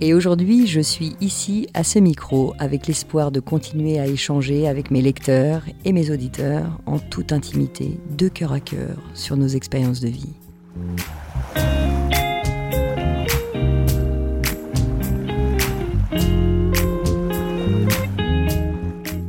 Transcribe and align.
Et 0.00 0.12
aujourd'hui, 0.12 0.66
je 0.66 0.80
suis 0.80 1.14
ici 1.20 1.68
à 1.72 1.84
ce 1.84 1.98
micro 1.98 2.52
avec 2.58 2.86
l'espoir 2.86 3.30
de 3.30 3.40
continuer 3.40 4.00
à 4.00 4.06
échanger 4.06 4.66
avec 4.66 4.90
mes 4.90 5.00
lecteurs 5.00 5.62
et 5.84 5.92
mes 5.92 6.10
auditeurs 6.10 6.80
en 6.84 6.98
toute 6.98 7.32
intimité, 7.32 7.98
de 8.10 8.28
cœur 8.28 8.52
à 8.52 8.60
cœur, 8.60 8.96
sur 9.14 9.36
nos 9.36 9.46
expériences 9.46 10.00
de 10.00 10.08
vie. 10.08 10.34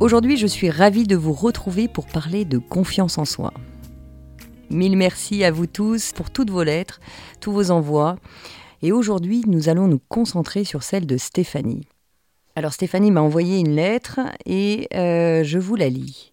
Aujourd'hui, 0.00 0.36
je 0.36 0.46
suis 0.46 0.70
ravie 0.70 1.06
de 1.06 1.16
vous 1.16 1.32
retrouver 1.32 1.88
pour 1.88 2.06
parler 2.06 2.44
de 2.44 2.58
confiance 2.58 3.18
en 3.18 3.24
soi. 3.24 3.52
Mille 4.68 4.96
merci 4.96 5.44
à 5.44 5.52
vous 5.52 5.66
tous 5.66 6.12
pour 6.12 6.30
toutes 6.30 6.50
vos 6.50 6.64
lettres, 6.64 7.00
tous 7.40 7.52
vos 7.52 7.70
envois. 7.70 8.16
Et 8.82 8.92
aujourd'hui, 8.92 9.42
nous 9.46 9.68
allons 9.68 9.88
nous 9.88 10.00
concentrer 10.08 10.64
sur 10.64 10.82
celle 10.82 11.06
de 11.06 11.16
Stéphanie. 11.16 11.86
Alors 12.54 12.72
Stéphanie 12.72 13.10
m'a 13.10 13.20
envoyé 13.20 13.58
une 13.58 13.74
lettre 13.74 14.20
et 14.44 14.88
euh, 14.94 15.44
je 15.44 15.58
vous 15.58 15.76
la 15.76 15.88
lis. 15.88 16.32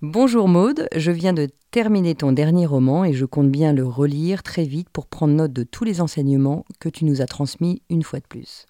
Bonjour 0.00 0.48
Maude, 0.48 0.88
je 0.96 1.12
viens 1.12 1.32
de 1.32 1.48
terminer 1.70 2.14
ton 2.14 2.32
dernier 2.32 2.66
roman 2.66 3.04
et 3.04 3.12
je 3.12 3.24
compte 3.24 3.50
bien 3.50 3.72
le 3.72 3.86
relire 3.86 4.42
très 4.42 4.64
vite 4.64 4.88
pour 4.90 5.06
prendre 5.06 5.34
note 5.34 5.52
de 5.52 5.62
tous 5.62 5.84
les 5.84 6.00
enseignements 6.00 6.64
que 6.80 6.88
tu 6.88 7.04
nous 7.04 7.22
as 7.22 7.26
transmis 7.26 7.82
une 7.88 8.02
fois 8.02 8.18
de 8.18 8.26
plus. 8.26 8.66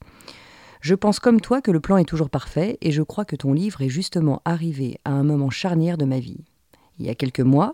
Je 0.82 0.94
pense 0.94 1.20
comme 1.20 1.40
toi 1.40 1.62
que 1.62 1.70
le 1.70 1.80
plan 1.80 1.96
est 1.96 2.04
toujours 2.04 2.28
parfait 2.28 2.76
et 2.80 2.90
je 2.90 3.02
crois 3.02 3.24
que 3.24 3.36
ton 3.36 3.52
livre 3.52 3.82
est 3.82 3.88
justement 3.88 4.42
arrivé 4.44 4.98
à 5.04 5.12
un 5.12 5.22
moment 5.22 5.50
charnière 5.50 5.96
de 5.96 6.04
ma 6.04 6.20
vie. 6.20 6.44
Il 6.98 7.06
y 7.06 7.10
a 7.10 7.14
quelques 7.14 7.40
mois, 7.40 7.72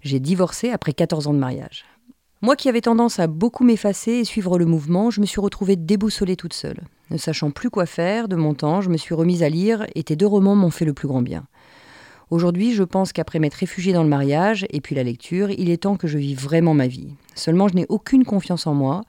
j'ai 0.00 0.18
divorcé 0.18 0.70
après 0.70 0.92
14 0.92 1.28
ans 1.28 1.34
de 1.34 1.38
mariage. 1.38 1.84
Moi 2.44 2.56
qui 2.56 2.68
avais 2.68 2.80
tendance 2.80 3.20
à 3.20 3.28
beaucoup 3.28 3.62
m'effacer 3.62 4.10
et 4.14 4.24
suivre 4.24 4.58
le 4.58 4.66
mouvement, 4.66 5.12
je 5.12 5.20
me 5.20 5.26
suis 5.26 5.40
retrouvée 5.40 5.76
déboussolée 5.76 6.34
toute 6.34 6.54
seule. 6.54 6.80
Ne 7.12 7.16
sachant 7.16 7.52
plus 7.52 7.70
quoi 7.70 7.86
faire 7.86 8.26
de 8.26 8.34
mon 8.34 8.52
temps, 8.52 8.80
je 8.80 8.90
me 8.90 8.96
suis 8.96 9.14
remise 9.14 9.44
à 9.44 9.48
lire 9.48 9.86
et 9.94 10.02
tes 10.02 10.16
deux 10.16 10.26
romans 10.26 10.56
m'ont 10.56 10.72
fait 10.72 10.84
le 10.84 10.92
plus 10.92 11.06
grand 11.06 11.22
bien. 11.22 11.44
Aujourd'hui, 12.30 12.74
je 12.74 12.82
pense 12.82 13.12
qu'après 13.12 13.38
m'être 13.38 13.54
réfugiée 13.54 13.92
dans 13.92 14.02
le 14.02 14.08
mariage 14.08 14.66
et 14.70 14.80
puis 14.80 14.96
la 14.96 15.04
lecture, 15.04 15.52
il 15.52 15.70
est 15.70 15.84
temps 15.84 15.94
que 15.94 16.08
je 16.08 16.18
vive 16.18 16.40
vraiment 16.40 16.74
ma 16.74 16.88
vie. 16.88 17.14
Seulement, 17.36 17.68
je 17.68 17.76
n'ai 17.76 17.86
aucune 17.88 18.24
confiance 18.24 18.66
en 18.66 18.74
moi. 18.74 19.02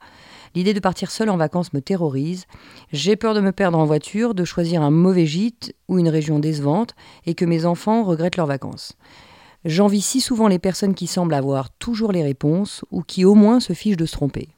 L'idée 0.54 0.72
de 0.72 0.78
partir 0.78 1.10
seule 1.10 1.30
en 1.30 1.36
vacances 1.36 1.72
me 1.72 1.80
terrorise. 1.80 2.46
J'ai 2.92 3.16
peur 3.16 3.34
de 3.34 3.40
me 3.40 3.50
perdre 3.50 3.78
en 3.78 3.84
voiture, 3.84 4.36
de 4.36 4.44
choisir 4.44 4.80
un 4.80 4.92
mauvais 4.92 5.26
gîte 5.26 5.74
ou 5.88 5.98
une 5.98 6.08
région 6.08 6.38
décevante 6.38 6.94
et 7.26 7.34
que 7.34 7.44
mes 7.44 7.66
enfants 7.66 8.04
regrettent 8.04 8.36
leurs 8.36 8.46
vacances. 8.46 8.96
J'envie 9.64 10.02
si 10.02 10.20
souvent 10.20 10.48
les 10.48 10.58
personnes 10.58 10.94
qui 10.94 11.06
semblent 11.06 11.34
avoir 11.34 11.70
toujours 11.70 12.12
les 12.12 12.22
réponses 12.22 12.84
ou 12.90 13.02
qui 13.02 13.24
au 13.24 13.34
moins 13.34 13.60
se 13.60 13.72
fichent 13.72 13.96
de 13.96 14.06
se 14.06 14.12
tromper. 14.12 14.48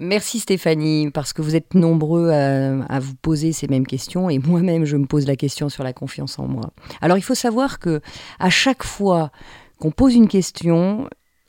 Merci 0.00 0.38
Stéphanie, 0.38 1.10
parce 1.10 1.32
que 1.32 1.42
vous 1.42 1.56
êtes 1.56 1.74
nombreux 1.74 2.30
à, 2.30 3.00
vous 3.00 3.14
poser 3.16 3.50
ces 3.52 3.66
mêmes 3.66 3.86
questions 3.86 4.30
et 4.30 4.38
moi-même 4.38 4.84
je 4.84 4.96
me 4.96 5.06
pose 5.06 5.26
la 5.26 5.34
question 5.34 5.68
sur 5.68 5.82
la 5.82 5.92
confiance 5.92 6.38
en 6.38 6.46
moi. 6.46 6.70
Alors 7.00 7.18
il 7.18 7.22
faut 7.22 7.34
savoir 7.34 7.80
que 7.80 8.00
à 8.38 8.48
chaque 8.48 8.84
fois 8.84 9.32
qu'on 9.80 9.90
pose 9.90 10.14
une 10.14 10.28
question, 10.28 11.08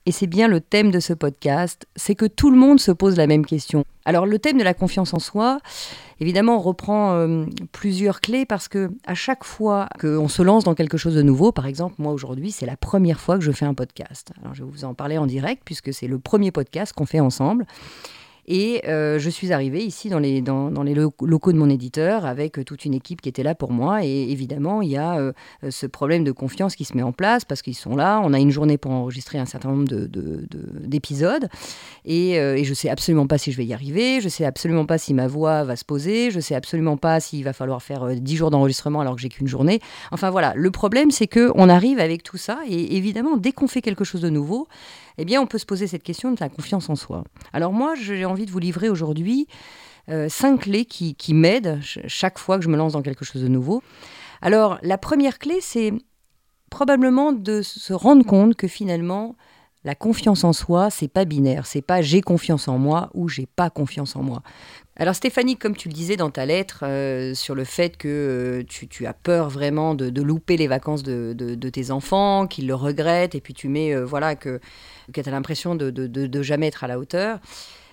et 0.10 0.12
c'est 0.12 0.26
bien 0.26 0.48
le 0.48 0.60
thème 0.60 0.90
de 0.90 1.00
ce 1.00 1.14
podcast, 1.14 1.86
c'est 1.96 2.16
que 2.16 2.26
tout 2.26 2.50
le 2.50 2.58
monde 2.58 2.80
se 2.80 2.92
pose 2.92 3.16
la 3.16 3.28
même 3.28 3.46
question. 3.46 3.84
Alors 4.06 4.26
le 4.26 4.40
thème 4.40 4.58
de 4.58 4.64
la 4.64 4.74
confiance 4.74 5.14
en 5.14 5.20
soi, 5.20 5.60
évidemment, 6.20 6.58
reprend 6.58 7.14
euh, 7.14 7.46
plusieurs 7.74 8.20
clés 8.20 8.48
parce 8.48 8.68
que 8.68 8.90
à 9.06 9.14
chaque 9.14 9.44
fois 9.44 9.88
qu'on 10.02 10.28
se 10.28 10.42
lance 10.42 10.64
dans 10.64 10.74
quelque 10.74 10.98
chose 10.98 11.14
de 11.14 11.22
nouveau, 11.22 11.52
par 11.52 11.68
exemple, 11.68 11.94
moi 12.00 12.12
aujourd'hui, 12.12 12.50
c'est 12.50 12.66
la 12.66 12.76
première 12.76 13.20
fois 13.20 13.38
que 13.38 13.44
je 13.44 13.52
fais 13.52 13.66
un 13.66 13.76
podcast. 13.76 14.32
Alors 14.42 14.56
je 14.56 14.64
vais 14.64 14.72
vous 14.72 14.84
en 14.84 14.96
parler 14.96 15.20
en 15.20 15.28
direct 15.28 15.62
puisque 15.64 15.94
c'est 15.94 16.08
le 16.08 16.18
premier 16.18 16.50
podcast 16.50 16.92
qu'on 16.92 17.06
fait 17.06 17.20
ensemble. 17.20 17.68
Et 18.52 18.82
euh, 18.88 19.20
je 19.20 19.30
suis 19.30 19.54
arrivée 19.54 19.86
ici 19.86 20.10
dans 20.10 20.18
les, 20.18 20.42
locaux 20.42 21.52
de 21.52 21.58
mon 21.58 21.70
éditeur 21.70 22.26
avec 22.26 22.58
euh, 22.58 22.64
toute 22.64 22.84
une 22.84 22.96
équipe 22.96 23.22
qui 23.22 23.30
était 23.30 23.44
là 23.44 23.54
pour 23.54 23.72
moi. 23.72 24.04
Et 24.04 24.32
évidemment, 24.32 24.82
il 24.82 24.90
y 24.90 24.98
a 24.98 25.20
euh, 25.20 25.34
ce 25.70 25.86
problème 25.86 26.24
de 26.24 26.32
confiance 26.32 26.76
qui 26.76 26.84
se 26.84 26.98
met 26.98 27.04
en 27.04 27.12
place 27.12 27.46
parce 27.46 27.62
qu'ils 27.62 27.76
sont 27.76 27.96
là. 27.96 28.20
On 28.24 28.34
a 28.34 28.40
une 28.40 28.50
journée 28.50 28.80
pour 28.80 28.92
enregistrer 28.92 29.38
un 29.38 29.46
certain 29.46 29.70
nombre 29.70 29.88
d'épisodes. 29.88 31.44
De, 31.44 31.50
et, 32.06 32.64
je 32.64 32.74
sais 32.74 32.90
absolument 32.90 33.28
pas 33.28 33.38
si 33.38 33.52
je 33.52 33.58
vais 33.58 33.66
y 33.66 33.74
arriver. 33.74 34.20
Je 34.20 34.30
sais 34.30 34.46
absolument 34.46 34.88
pas 34.88 34.98
si 34.98 35.14
ma 35.14 35.28
voix 35.28 35.64
va 35.64 35.76
se 35.76 35.86
poser. 35.86 36.32
Je 36.32 36.40
sais 36.40 36.56
absolument 36.56 36.98
pas 36.98 37.20
s'il 37.20 37.44
va 37.44 37.54
falloir 37.54 37.84
faire 37.84 38.08
10 38.16 38.36
jours 38.36 38.50
d'enregistrement 38.50 39.02
alors 39.02 39.14
que 39.14 39.22
j'ai 39.22 39.30
qu'une 39.30 39.48
journée. 39.48 39.80
Enfin 40.12 40.32
voilà, 40.32 40.54
le 40.56 40.72
problème 40.72 41.12
c'est 41.12 41.28
que 41.28 41.52
on 41.54 41.70
arrive 41.70 42.00
avec 42.00 42.24
tout 42.24 42.38
ça. 42.38 42.62
Et 42.68 42.98
évidemment, 42.98 43.38
dès 43.38 43.52
qu'on 43.52 43.68
fait 43.68 43.84
quelque 43.84 44.04
chose 44.04 44.22
de 44.22 44.30
nouveau, 44.32 44.68
eh 45.22 45.26
bien, 45.26 45.42
on 45.42 45.48
peut 45.48 45.58
se 45.58 45.66
poser 45.66 45.86
cette 45.86 46.04
question 46.04 46.32
de 46.32 46.38
la 46.40 46.48
confiance 46.48 46.90
en 46.90 46.96
soi. 46.96 47.26
Alors 47.52 47.74
moi, 47.74 47.94
j'ai 47.94 48.24
envie 48.24 48.39
de 48.46 48.52
vous 48.52 48.60
livrer 48.60 48.90
aujourd'hui 48.90 49.48
euh, 50.10 50.28
cinq 50.28 50.62
clés 50.62 50.86
qui, 50.86 51.34
m'aident 51.34 51.80
chaque 51.84 52.40
fois 52.40 52.58
que 52.58 52.64
je 52.64 52.70
me 52.70 52.78
lance 52.78 52.94
dans 52.94 53.02
quelque 53.02 53.26
chose 53.26 53.44
de 53.44 53.48
nouveau. 53.48 53.84
Alors, 54.42 54.80
la 54.82 54.98
première 54.98 55.38
clé, 55.38 55.60
c'est 55.62 55.94
probablement 56.72 57.32
de 57.32 57.62
se 57.62 57.94
rendre 57.94 58.26
compte 58.26 58.56
que 58.56 58.68
finalement, 58.68 59.36
la 59.84 59.96
confiance 59.96 60.44
en 60.44 60.54
soi, 60.54 60.90
c'est 60.90 61.08
pas 61.08 61.26
binaire, 61.26 61.66
c'est 61.66 61.82
pas 61.82 62.02
j'ai 62.02 62.22
confiance 62.22 62.68
en 62.68 62.78
moi 62.78 63.10
ou 63.14 63.30
j'ai 63.30 63.46
pas 63.46 63.70
confiance 63.70 64.16
en 64.16 64.24
moi. 64.24 64.42
Alors 64.96 65.16
Stéphanie, 65.16 65.56
comme 65.56 65.76
tu 65.76 65.88
le 65.88 65.94
disais 65.94 66.18
dans 66.18 66.30
ta 66.30 66.46
lettre 66.46 66.84
euh, 66.84 67.34
sur 67.34 67.56
le 67.56 67.64
fait 67.64 67.96
que 67.96 68.08
euh, 68.08 68.64
tu, 68.68 69.06
as 69.06 69.14
peur 69.14 69.50
vraiment 69.50 69.96
de, 69.96 70.22
louper 70.22 70.58
les 70.58 70.68
vacances 70.68 71.04
de, 71.04 71.70
tes 71.70 71.92
enfants, 71.92 72.48
qu'ils 72.48 72.68
le 72.68 72.76
regrettent, 72.76 73.36
et 73.36 73.42
puis 73.42 73.54
tu 73.54 73.70
mets 73.70 73.96
voilà 73.96 74.36
que 74.36 74.60
que 75.14 75.22
tu 75.22 75.30
as 75.30 75.32
l'impression 75.32 75.76
de, 75.76 75.90
de, 75.90 76.42
jamais 76.42 76.68
être 76.68 76.84
à 76.84 76.88
la 76.88 77.00
hauteur. 77.00 77.40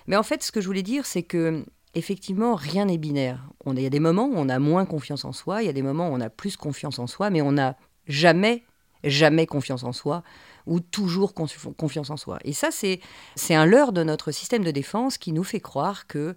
Mais 0.07 0.15
en 0.15 0.23
fait, 0.23 0.43
ce 0.43 0.51
que 0.51 0.61
je 0.61 0.67
voulais 0.67 0.83
dire, 0.83 1.05
c'est 1.05 1.23
que 1.23 1.65
effectivement, 1.93 2.55
rien 2.55 2.85
n'est 2.85 2.97
binaire. 2.97 3.43
Il 3.65 3.81
y 3.81 3.85
a 3.85 3.89
des 3.89 3.99
moments 3.99 4.25
où 4.25 4.33
on 4.35 4.49
a 4.49 4.59
moins 4.59 4.85
confiance 4.85 5.25
en 5.25 5.33
soi, 5.33 5.61
il 5.61 5.65
y 5.65 5.69
a 5.69 5.73
des 5.73 5.81
moments 5.81 6.09
où 6.09 6.13
on 6.13 6.21
a 6.21 6.29
plus 6.29 6.55
confiance 6.55 6.99
en 6.99 7.07
soi, 7.07 7.29
mais 7.29 7.41
on 7.41 7.51
n'a 7.53 7.75
jamais, 8.07 8.63
jamais 9.03 9.45
confiance 9.45 9.83
en 9.83 9.91
soi 9.91 10.23
ou 10.65 10.79
toujours 10.79 11.33
confiance 11.33 12.09
en 12.09 12.17
soi. 12.17 12.39
Et 12.43 12.53
ça, 12.53 12.69
c'est 12.71 13.55
un 13.55 13.65
leurre 13.65 13.93
de 13.93 14.03
notre 14.03 14.31
système 14.31 14.63
de 14.63 14.71
défense 14.71 15.17
qui 15.17 15.31
nous 15.31 15.43
fait 15.43 15.59
croire 15.59 16.07
que 16.07 16.35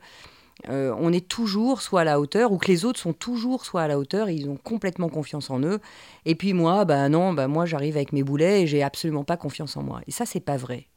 euh, 0.69 0.95
on 0.99 1.13
est 1.13 1.27
toujours 1.27 1.81
soit 1.83 2.03
à 2.03 2.05
la 2.05 2.21
hauteur 2.21 2.53
ou 2.53 2.59
que 2.59 2.69
les 2.69 2.85
autres 2.85 3.01
sont 3.01 3.13
toujours 3.13 3.65
soit 3.65 3.83
à 3.83 3.89
la 3.89 3.99
hauteur 3.99 4.29
et 4.29 4.35
ils 4.35 4.49
ont 4.49 4.57
complètement 4.57 5.09
confiance 5.09 5.51
en 5.51 5.61
eux. 5.61 5.81
Et 6.27 6.35
puis 6.35 6.53
moi, 6.53 6.85
bah 6.85 7.09
non, 7.09 7.33
bah 7.33 7.49
moi 7.49 7.65
j'arrive 7.65 7.97
avec 7.97 8.13
mes 8.13 8.23
boulets 8.23 8.63
et 8.63 8.67
j'ai 8.67 8.83
absolument 8.83 9.25
pas 9.25 9.37
confiance 9.37 9.77
en 9.77 9.83
moi. 9.83 10.01
Et 10.07 10.11
ça, 10.11 10.27
c'est 10.27 10.41
pas 10.41 10.57
vrai. 10.57 10.90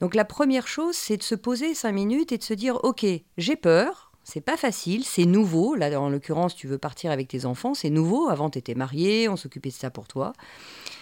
Donc 0.00 0.14
la 0.14 0.24
première 0.24 0.68
chose, 0.68 0.94
c'est 0.94 1.16
de 1.16 1.22
se 1.22 1.34
poser 1.34 1.74
cinq 1.74 1.92
minutes 1.92 2.32
et 2.32 2.38
de 2.38 2.42
se 2.42 2.54
dire, 2.54 2.78
ok, 2.84 3.04
j'ai 3.36 3.56
peur, 3.56 4.12
c'est 4.22 4.42
pas 4.42 4.58
facile, 4.58 5.04
c'est 5.04 5.24
nouveau. 5.24 5.74
Là, 5.74 5.98
en 5.98 6.10
l'occurrence, 6.10 6.54
tu 6.54 6.66
veux 6.66 6.76
partir 6.76 7.10
avec 7.10 7.28
tes 7.28 7.46
enfants, 7.46 7.72
c'est 7.72 7.88
nouveau. 7.88 8.28
Avant, 8.28 8.50
tu 8.50 8.58
étais 8.58 8.74
marié, 8.74 9.26
on 9.28 9.36
s'occupait 9.36 9.70
de 9.70 9.74
ça 9.74 9.90
pour 9.90 10.06
toi. 10.06 10.34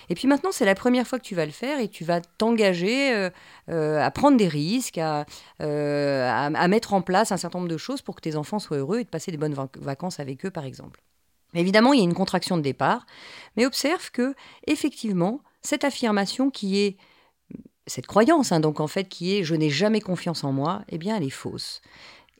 Et 0.09 0.15
puis 0.15 0.29
maintenant, 0.29 0.53
c'est 0.53 0.65
la 0.65 0.77
première 0.77 1.09
fois 1.09 1.19
que 1.19 1.25
tu 1.25 1.35
vas 1.35 1.45
le 1.45 1.51
faire 1.51 1.81
et 1.81 1.89
tu 1.89 2.05
vas 2.05 2.21
t'engager 2.21 3.13
euh, 3.13 3.31
euh, 3.69 4.01
à 4.01 4.11
prendre 4.13 4.37
des 4.37 4.47
risques, 4.47 4.99
euh, 4.99 5.25
à, 5.61 6.47
à, 6.47 6.69
mettre 6.69 6.95
en 6.95 7.03
place 7.03 7.33
un 7.33 7.37
certain 7.37 7.59
nombre 7.59 7.71
de 7.71 7.77
choses 7.77 8.01
pour 8.01 8.15
que 8.15 8.21
tes 8.21 8.37
enfants 8.37 8.61
soient 8.61 8.77
heureux 8.77 9.01
et 9.01 9.05
de 9.05 9.09
passer 9.09 9.33
des 9.33 9.39
bonnes 9.39 9.57
vacances 9.81 10.21
avec 10.21 10.47
eux, 10.47 10.51
par 10.53 10.65
exemple. 10.65 11.03
Évidemment, 11.55 11.93
il 11.93 11.99
y 11.99 12.03
a 12.03 12.05
une 12.05 12.15
contraction 12.15 12.57
de 12.57 12.63
départ, 12.63 13.07
mais 13.57 13.67
observe 13.67 14.13
que, 14.13 14.35
effectivement, 14.69 15.41
cette 15.63 15.83
affirmation 15.83 16.51
qui 16.51 16.79
est 16.79 16.97
cette 17.87 18.07
croyance, 18.07 18.53
hein, 18.53 18.61
donc 18.61 18.81
en 18.81 18.87
fait, 18.87 19.05
qui 19.05 19.37
est 19.37 19.45
je 19.45 19.55
n'ai 19.55 19.71
jamais 19.71 20.01
confiance 20.01 20.45
en 20.45 20.53
moi, 20.53 20.83
eh 20.89 20.99
bien, 20.99 21.17
elle 21.17 21.25
est 21.25 21.31
fausse. 21.31 21.81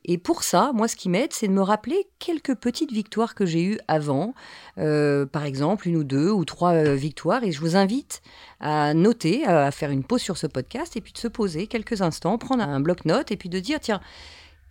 Et 0.09 0.17
pour 0.17 0.43
ça, 0.43 0.71
moi, 0.73 0.87
ce 0.87 0.95
qui 0.95 1.09
m'aide, 1.09 1.33
c'est 1.33 1.49
de 1.49 1.53
me 1.53 1.61
rappeler 1.61 2.07
quelques 2.17 2.55
petites 2.55 2.93
victoires 2.93 3.35
que 3.35 3.45
j'ai 3.45 3.61
eues 3.63 3.79
avant, 3.89 4.33
euh, 4.77 5.25
par 5.25 5.43
exemple 5.43 5.87
une 5.87 5.97
ou 5.97 6.05
deux 6.05 6.31
ou 6.31 6.45
trois 6.45 6.71
euh, 6.71 6.95
victoires. 6.95 7.43
Et 7.43 7.51
je 7.51 7.59
vous 7.59 7.75
invite 7.75 8.21
à 8.61 8.93
noter, 8.93 9.45
à 9.45 9.69
faire 9.71 9.91
une 9.91 10.05
pause 10.05 10.21
sur 10.21 10.37
ce 10.37 10.47
podcast 10.47 10.95
et 10.95 11.01
puis 11.01 11.11
de 11.11 11.17
se 11.17 11.27
poser 11.27 11.67
quelques 11.67 12.01
instants, 12.01 12.37
prendre 12.37 12.63
un 12.63 12.79
bloc-notes 12.79 13.31
et 13.31 13.37
puis 13.37 13.49
de 13.49 13.59
dire, 13.59 13.81
tiens, 13.81 13.99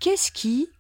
qu'est-ce 0.00 0.32
qui, 0.32 0.70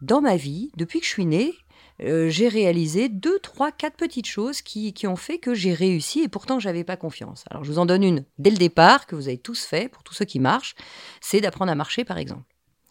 dans 0.00 0.20
ma 0.20 0.36
vie, 0.36 0.70
depuis 0.76 1.00
que 1.00 1.06
je 1.06 1.10
suis 1.10 1.26
née, 1.26 1.54
euh, 2.02 2.28
j'ai 2.28 2.48
réalisé 2.48 3.08
deux, 3.08 3.38
trois, 3.40 3.72
quatre 3.72 3.96
petites 3.96 4.26
choses 4.26 4.62
qui, 4.62 4.92
qui 4.92 5.06
ont 5.06 5.16
fait 5.16 5.38
que 5.38 5.54
j'ai 5.54 5.74
réussi 5.74 6.20
et 6.20 6.28
pourtant 6.28 6.60
j'avais 6.60 6.84
pas 6.84 6.96
confiance. 6.96 7.44
Alors 7.50 7.64
je 7.64 7.72
vous 7.72 7.78
en 7.78 7.86
donne 7.86 8.04
une 8.04 8.24
dès 8.38 8.50
le 8.50 8.56
départ 8.56 9.06
que 9.06 9.16
vous 9.16 9.28
avez 9.28 9.38
tous 9.38 9.64
fait 9.64 9.88
pour 9.88 10.02
tous 10.02 10.14
ceux 10.14 10.24
qui 10.24 10.38
marchent, 10.38 10.74
c'est 11.20 11.40
d'apprendre 11.40 11.72
à 11.72 11.74
marcher 11.74 12.04
par 12.04 12.18
exemple. 12.18 12.44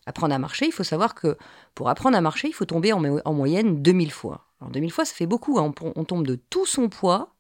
Apprendre 0.06 0.34
à 0.34 0.40
marcher, 0.40 0.66
il 0.66 0.72
faut 0.72 0.84
savoir 0.84 1.16
que 1.16 1.38
pour 1.76 1.90
apprendre 1.90 2.18
à 2.18 2.22
marcher, 2.22 2.48
il 2.48 2.54
faut 2.54 2.66
tomber 2.66 2.94
en, 2.94 3.04
en 3.04 3.34
moyenne 3.34 3.82
2000 3.82 4.12
fois. 4.12 4.48
Alors 4.60 4.72
2000 4.72 4.92
fois, 4.92 5.06
ça 5.06 5.14
fait 5.14 5.26
beaucoup. 5.26 5.60
Hein. 5.60 5.74
On, 5.82 5.94
on 5.96 6.04
tombe 6.06 6.26
de 6.26 6.36
tout 6.36 6.66
son 6.66 6.90
poids 6.90 7.36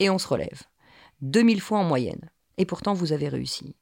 et 0.00 0.10
on 0.10 0.18
se 0.18 0.26
relève. 0.26 0.62
2000 1.22 1.60
fois 1.60 1.78
en 1.78 1.84
moyenne. 1.84 2.30
Et 2.58 2.66
pourtant, 2.66 2.92
vous 2.92 3.12
avez 3.12 3.28
réussi. 3.28 3.76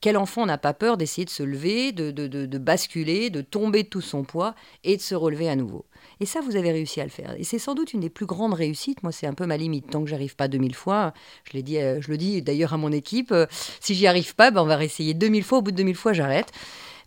Quel 0.00 0.16
enfant 0.16 0.46
n'a 0.46 0.58
pas 0.58 0.74
peur 0.74 0.96
d'essayer 0.96 1.24
de 1.24 1.30
se 1.30 1.42
lever, 1.42 1.92
de, 1.92 2.10
de, 2.10 2.26
de, 2.26 2.58
basculer, 2.58 3.30
de 3.30 3.40
tomber 3.40 3.82
de 3.82 3.88
tout 3.88 4.00
son 4.00 4.22
poids 4.22 4.54
et 4.84 4.96
de 4.96 5.02
se 5.02 5.14
relever 5.14 5.48
à 5.48 5.56
nouveau 5.56 5.86
Et 6.20 6.26
ça, 6.26 6.40
vous 6.40 6.56
avez 6.56 6.70
réussi 6.70 7.00
à 7.00 7.04
le 7.04 7.10
faire. 7.10 7.34
Et 7.38 7.44
c'est 7.44 7.58
sans 7.58 7.74
doute 7.74 7.92
une 7.92 8.00
des 8.00 8.10
plus 8.10 8.26
grandes 8.26 8.54
réussites. 8.54 9.02
Moi, 9.02 9.12
c'est 9.12 9.26
un 9.26 9.34
peu 9.34 9.46
ma 9.46 9.56
limite. 9.56 9.90
Tant 9.90 10.02
que 10.02 10.08
j'arrive 10.08 10.36
pas 10.36 10.46
2000 10.46 10.74
fois, 10.74 11.12
je, 11.50 11.58
dit, 11.58 11.78
euh, 11.78 12.00
je 12.00 12.10
le 12.10 12.16
dis 12.16 12.42
d'ailleurs 12.42 12.74
à 12.74 12.76
mon 12.76 12.92
équipe, 12.92 13.32
euh, 13.32 13.46
si 13.80 13.94
j'y 13.94 14.06
arrive 14.06 14.34
pas, 14.34 14.50
ben, 14.50 14.62
on 14.62 14.66
va 14.66 14.76
réessayer 14.76 15.14
2000 15.14 15.42
fois. 15.42 15.58
Au 15.58 15.62
bout 15.62 15.72
de 15.72 15.76
2000 15.76 15.96
fois, 15.96 16.12
j'arrête. 16.12 16.52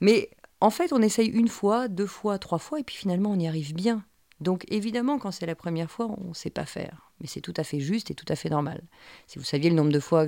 Mais 0.01 0.29
en 0.59 0.69
fait, 0.69 0.91
on 0.93 1.01
essaye 1.01 1.27
une 1.27 1.47
fois, 1.47 1.87
deux 1.87 2.05
fois, 2.05 2.39
trois 2.39 2.59
fois, 2.59 2.79
et 2.79 2.83
puis 2.83 2.95
finalement, 2.95 3.31
on 3.31 3.39
y 3.39 3.47
arrive 3.47 3.73
bien. 3.73 4.03
Donc 4.41 4.65
évidemment, 4.69 5.19
quand 5.19 5.29
c'est 5.31 5.45
la 5.45 5.55
première 5.55 5.89
fois, 5.89 6.09
on 6.19 6.29
ne 6.29 6.33
sait 6.33 6.49
pas 6.49 6.65
faire. 6.65 7.11
Mais 7.21 7.27
c'est 7.27 7.41
tout 7.41 7.53
à 7.57 7.63
fait 7.63 7.79
juste 7.79 8.09
et 8.09 8.15
tout 8.15 8.25
à 8.27 8.35
fait 8.35 8.49
normal. 8.49 8.81
Si 9.27 9.37
vous 9.37 9.45
saviez 9.45 9.69
le 9.69 9.75
nombre 9.75 9.91
de 9.91 9.99
fois 9.99 10.25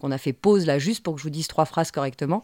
qu'on 0.00 0.10
a 0.10 0.18
fait 0.18 0.32
pause 0.32 0.64
là, 0.64 0.78
juste 0.78 1.02
pour 1.02 1.14
que 1.14 1.20
je 1.20 1.24
vous 1.24 1.30
dise 1.30 1.46
trois 1.46 1.66
phrases 1.66 1.90
correctement, 1.90 2.42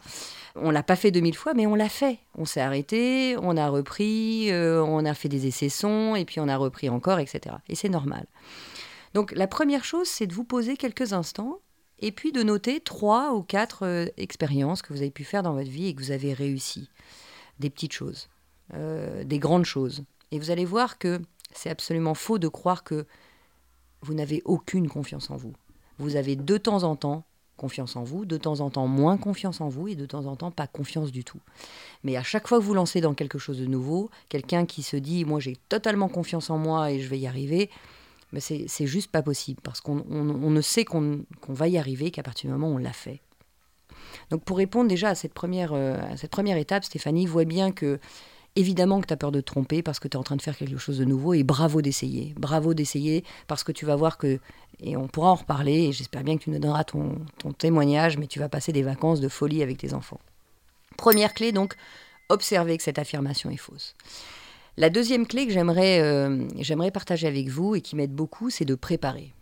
on 0.54 0.70
l'a 0.70 0.82
pas 0.82 0.94
fait 0.94 1.10
2000 1.10 1.34
fois, 1.34 1.54
mais 1.54 1.66
on 1.66 1.74
l'a 1.74 1.88
fait. 1.88 2.18
On 2.36 2.44
s'est 2.44 2.60
arrêté, 2.60 3.34
on 3.40 3.56
a 3.56 3.68
repris, 3.68 4.52
euh, 4.52 4.84
on 4.84 5.06
a 5.06 5.14
fait 5.14 5.30
des 5.30 5.46
essais 5.46 5.70
sons, 5.70 6.14
et 6.14 6.26
puis 6.26 6.38
on 6.38 6.48
a 6.48 6.56
repris 6.58 6.90
encore, 6.90 7.18
etc. 7.18 7.56
Et 7.70 7.74
c'est 7.74 7.88
normal. 7.88 8.26
Donc 9.14 9.32
la 9.32 9.46
première 9.46 9.84
chose, 9.84 10.08
c'est 10.08 10.26
de 10.26 10.34
vous 10.34 10.44
poser 10.44 10.76
quelques 10.76 11.14
instants 11.14 11.60
et 11.98 12.12
puis 12.12 12.32
de 12.32 12.42
noter 12.42 12.80
trois 12.80 13.32
ou 13.32 13.42
quatre 13.42 13.86
euh, 13.86 14.06
expériences 14.18 14.82
que 14.82 14.92
vous 14.92 15.00
avez 15.00 15.10
pu 15.10 15.24
faire 15.24 15.42
dans 15.42 15.54
votre 15.54 15.70
vie 15.70 15.86
et 15.86 15.94
que 15.94 16.02
vous 16.02 16.10
avez 16.10 16.34
réussi. 16.34 16.90
Des 17.58 17.70
petites 17.70 17.94
choses, 17.94 18.28
euh, 18.74 19.24
des 19.24 19.38
grandes 19.38 19.64
choses. 19.64 20.04
Et 20.30 20.38
vous 20.38 20.50
allez 20.50 20.64
voir 20.64 20.98
que 20.98 21.20
c'est 21.52 21.70
absolument 21.70 22.14
faux 22.14 22.38
de 22.38 22.48
croire 22.48 22.84
que 22.84 23.06
vous 24.02 24.14
n'avez 24.14 24.42
aucune 24.44 24.88
confiance 24.88 25.30
en 25.30 25.36
vous. 25.36 25.52
Vous 25.98 26.16
avez 26.16 26.36
de 26.36 26.58
temps 26.58 26.82
en 26.82 26.96
temps 26.96 27.24
confiance 27.56 27.96
en 27.96 28.04
vous, 28.04 28.24
de 28.26 28.36
temps 28.36 28.60
en 28.60 28.70
temps 28.70 28.86
moins 28.86 29.16
confiance 29.16 29.60
en 29.60 29.68
vous 29.68 29.88
et 29.88 29.94
de 29.94 30.04
temps 30.04 30.26
en 30.26 30.36
temps 30.36 30.50
pas 30.50 30.66
confiance 30.66 31.10
du 31.10 31.24
tout. 31.24 31.40
Mais 32.04 32.16
à 32.16 32.22
chaque 32.22 32.48
fois 32.48 32.58
que 32.58 32.64
vous 32.64 32.74
lancez 32.74 33.00
dans 33.00 33.14
quelque 33.14 33.38
chose 33.38 33.58
de 33.58 33.66
nouveau, 33.66 34.10
quelqu'un 34.28 34.66
qui 34.66 34.82
se 34.82 34.96
dit 34.96 35.24
moi 35.24 35.40
j'ai 35.40 35.56
totalement 35.68 36.08
confiance 36.08 36.50
en 36.50 36.58
moi 36.58 36.90
et 36.90 37.00
je 37.00 37.08
vais 37.08 37.18
y 37.18 37.26
arriver, 37.26 37.70
mais 38.32 38.40
c'est 38.40 38.86
juste 38.86 39.10
pas 39.10 39.22
possible 39.22 39.60
parce 39.62 39.80
qu'on 39.80 40.04
ne 40.04 40.60
sait 40.60 40.84
qu'on 40.84 41.24
va 41.48 41.68
y 41.68 41.78
arriver 41.78 42.10
qu'à 42.10 42.22
partir 42.22 42.48
du 42.48 42.52
moment 42.52 42.68
où 42.68 42.74
on 42.76 42.78
l'a 42.78 42.92
fait. 42.92 43.22
Donc 44.30 44.44
pour 44.44 44.58
répondre 44.58 44.88
déjà 44.88 45.10
à 45.10 45.14
cette 45.14 45.34
première, 45.34 45.72
euh, 45.72 45.98
à 46.10 46.16
cette 46.16 46.30
première 46.30 46.56
étape, 46.56 46.84
Stéphanie 46.84 47.26
voit 47.26 47.44
bien 47.44 47.70
que 47.72 47.98
Évidemment 48.58 49.02
que 49.02 49.06
tu 49.06 49.12
as 49.12 49.18
peur 49.18 49.32
de 49.32 49.40
te 49.40 49.44
tromper 49.44 49.82
parce 49.82 50.00
que 50.00 50.08
tu 50.08 50.16
es 50.16 50.18
en 50.18 50.22
train 50.22 50.36
de 50.36 50.42
faire 50.42 50.56
quelque 50.56 50.78
chose 50.78 50.96
de 50.98 51.04
nouveau 51.04 51.34
et 51.34 51.42
bravo 51.42 51.82
d'essayer. 51.82 52.32
Bravo 52.38 52.72
d'essayer 52.72 53.22
parce 53.48 53.62
que 53.62 53.70
tu 53.70 53.84
vas 53.84 53.96
voir 53.96 54.16
que, 54.16 54.40
et 54.80 54.96
on 54.96 55.08
pourra 55.08 55.30
en 55.30 55.34
reparler, 55.34 55.88
et 55.88 55.92
j'espère 55.92 56.24
bien 56.24 56.38
que 56.38 56.44
tu 56.44 56.50
nous 56.50 56.58
donneras 56.58 56.84
ton, 56.84 57.18
témoignage, 57.58 58.16
mais 58.16 58.26
tu 58.26 58.38
vas 58.38 58.48
passer 58.48 58.72
des 58.72 58.82
vacances 58.82 59.20
de 59.20 59.28
folie 59.28 59.62
avec 59.62 59.76
tes 59.76 59.92
enfants. 59.92 60.20
Première 60.96 61.34
clé, 61.34 61.52
donc, 61.52 61.74
observer 62.30 62.78
que 62.78 62.82
cette 62.82 62.98
affirmation 62.98 63.50
est 63.50 63.58
fausse. 63.58 63.94
La 64.78 64.88
deuxième 64.88 65.26
clé 65.26 65.46
que 65.46 65.52
j'aimerais 65.52 66.00
euh, 66.00 66.46
j'aimerais 66.58 66.90
partager 66.90 67.26
avec 67.26 67.48
vous 67.48 67.74
et 67.74 67.82
qui 67.82 67.94
m'aide 67.94 68.14
beaucoup, 68.14 68.48
c'est 68.48 68.64
de 68.64 68.74
préparer. 68.74 69.32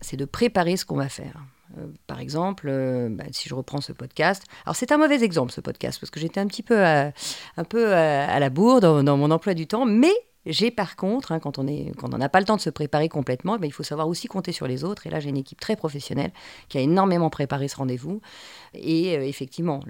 C'est 0.00 0.16
de 0.16 0.24
préparer 0.24 0.76
ce 0.76 0.84
qu'on 0.84 0.96
va 0.96 1.08
faire. 1.08 1.40
Euh, 1.78 1.86
par 2.06 2.20
exemple, 2.20 2.68
euh, 2.68 3.08
bah, 3.10 3.24
si 3.32 3.48
je 3.48 3.54
reprends 3.54 3.80
ce 3.80 3.92
podcast, 3.92 4.44
alors 4.64 4.76
c'est 4.76 4.92
un 4.92 4.98
mauvais 4.98 5.22
exemple 5.22 5.52
ce 5.52 5.60
podcast 5.60 5.98
parce 6.00 6.10
que 6.10 6.20
j'étais 6.20 6.40
un 6.40 6.46
petit 6.46 6.62
peu 6.62 6.84
à, 6.84 7.12
un 7.56 7.64
peu 7.64 7.92
à, 7.94 8.38
la 8.38 8.50
bourre 8.50 8.80
dans, 8.80 9.16
mon 9.16 9.30
emploi 9.30 9.54
du 9.54 9.66
temps, 9.66 9.84
mais 9.84 10.12
j'ai 10.46 10.70
par 10.70 10.96
contre, 10.96 11.32
hein, 11.32 11.40
quand 11.40 11.58
on 11.58 11.64
n'a 11.64 12.28
pas 12.28 12.40
le 12.40 12.46
temps 12.46 12.56
de 12.56 12.60
se 12.60 12.70
préparer 12.70 13.08
complètement, 13.08 13.58
ben, 13.58 13.66
il 13.66 13.72
faut 13.72 13.82
savoir 13.82 14.08
aussi 14.08 14.28
compter 14.28 14.52
sur 14.52 14.66
les 14.66 14.84
autres. 14.84 15.06
Et 15.06 15.10
là, 15.10 15.20
j'ai 15.20 15.28
une 15.28 15.36
équipe 15.36 15.60
très 15.60 15.76
professionnelle 15.76 16.32
qui 16.68 16.78
a 16.78 16.80
énormément 16.80 17.30
préparé 17.30 17.68
ce 17.68 17.76
rendez-vous. 17.76 18.20
Et 18.74 19.16
euh, 19.16 19.22
effectivement, 19.22 19.80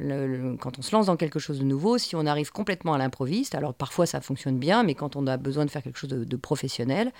quand 0.60 0.78
on 0.78 0.82
se 0.82 0.94
lance 0.94 1.06
dans 1.06 1.16
quelque 1.16 1.38
chose 1.38 1.58
de 1.58 1.64
nouveau, 1.64 1.98
si 1.98 2.16
on 2.16 2.26
arrive 2.26 2.52
complètement 2.52 2.94
à 2.94 2.98
l'improviste, 2.98 3.54
alors 3.54 3.74
parfois 3.74 4.06
ça 4.06 4.20
fonctionne 4.20 4.58
bien, 4.58 4.82
mais 4.82 4.94
quand 4.94 5.16
on 5.16 5.26
a 5.26 5.36
besoin 5.36 5.64
de 5.64 5.70
faire 5.70 5.82
quelque 5.82 5.98
chose 5.98 6.10
de, 6.10 6.36
professionnel, 6.36 7.12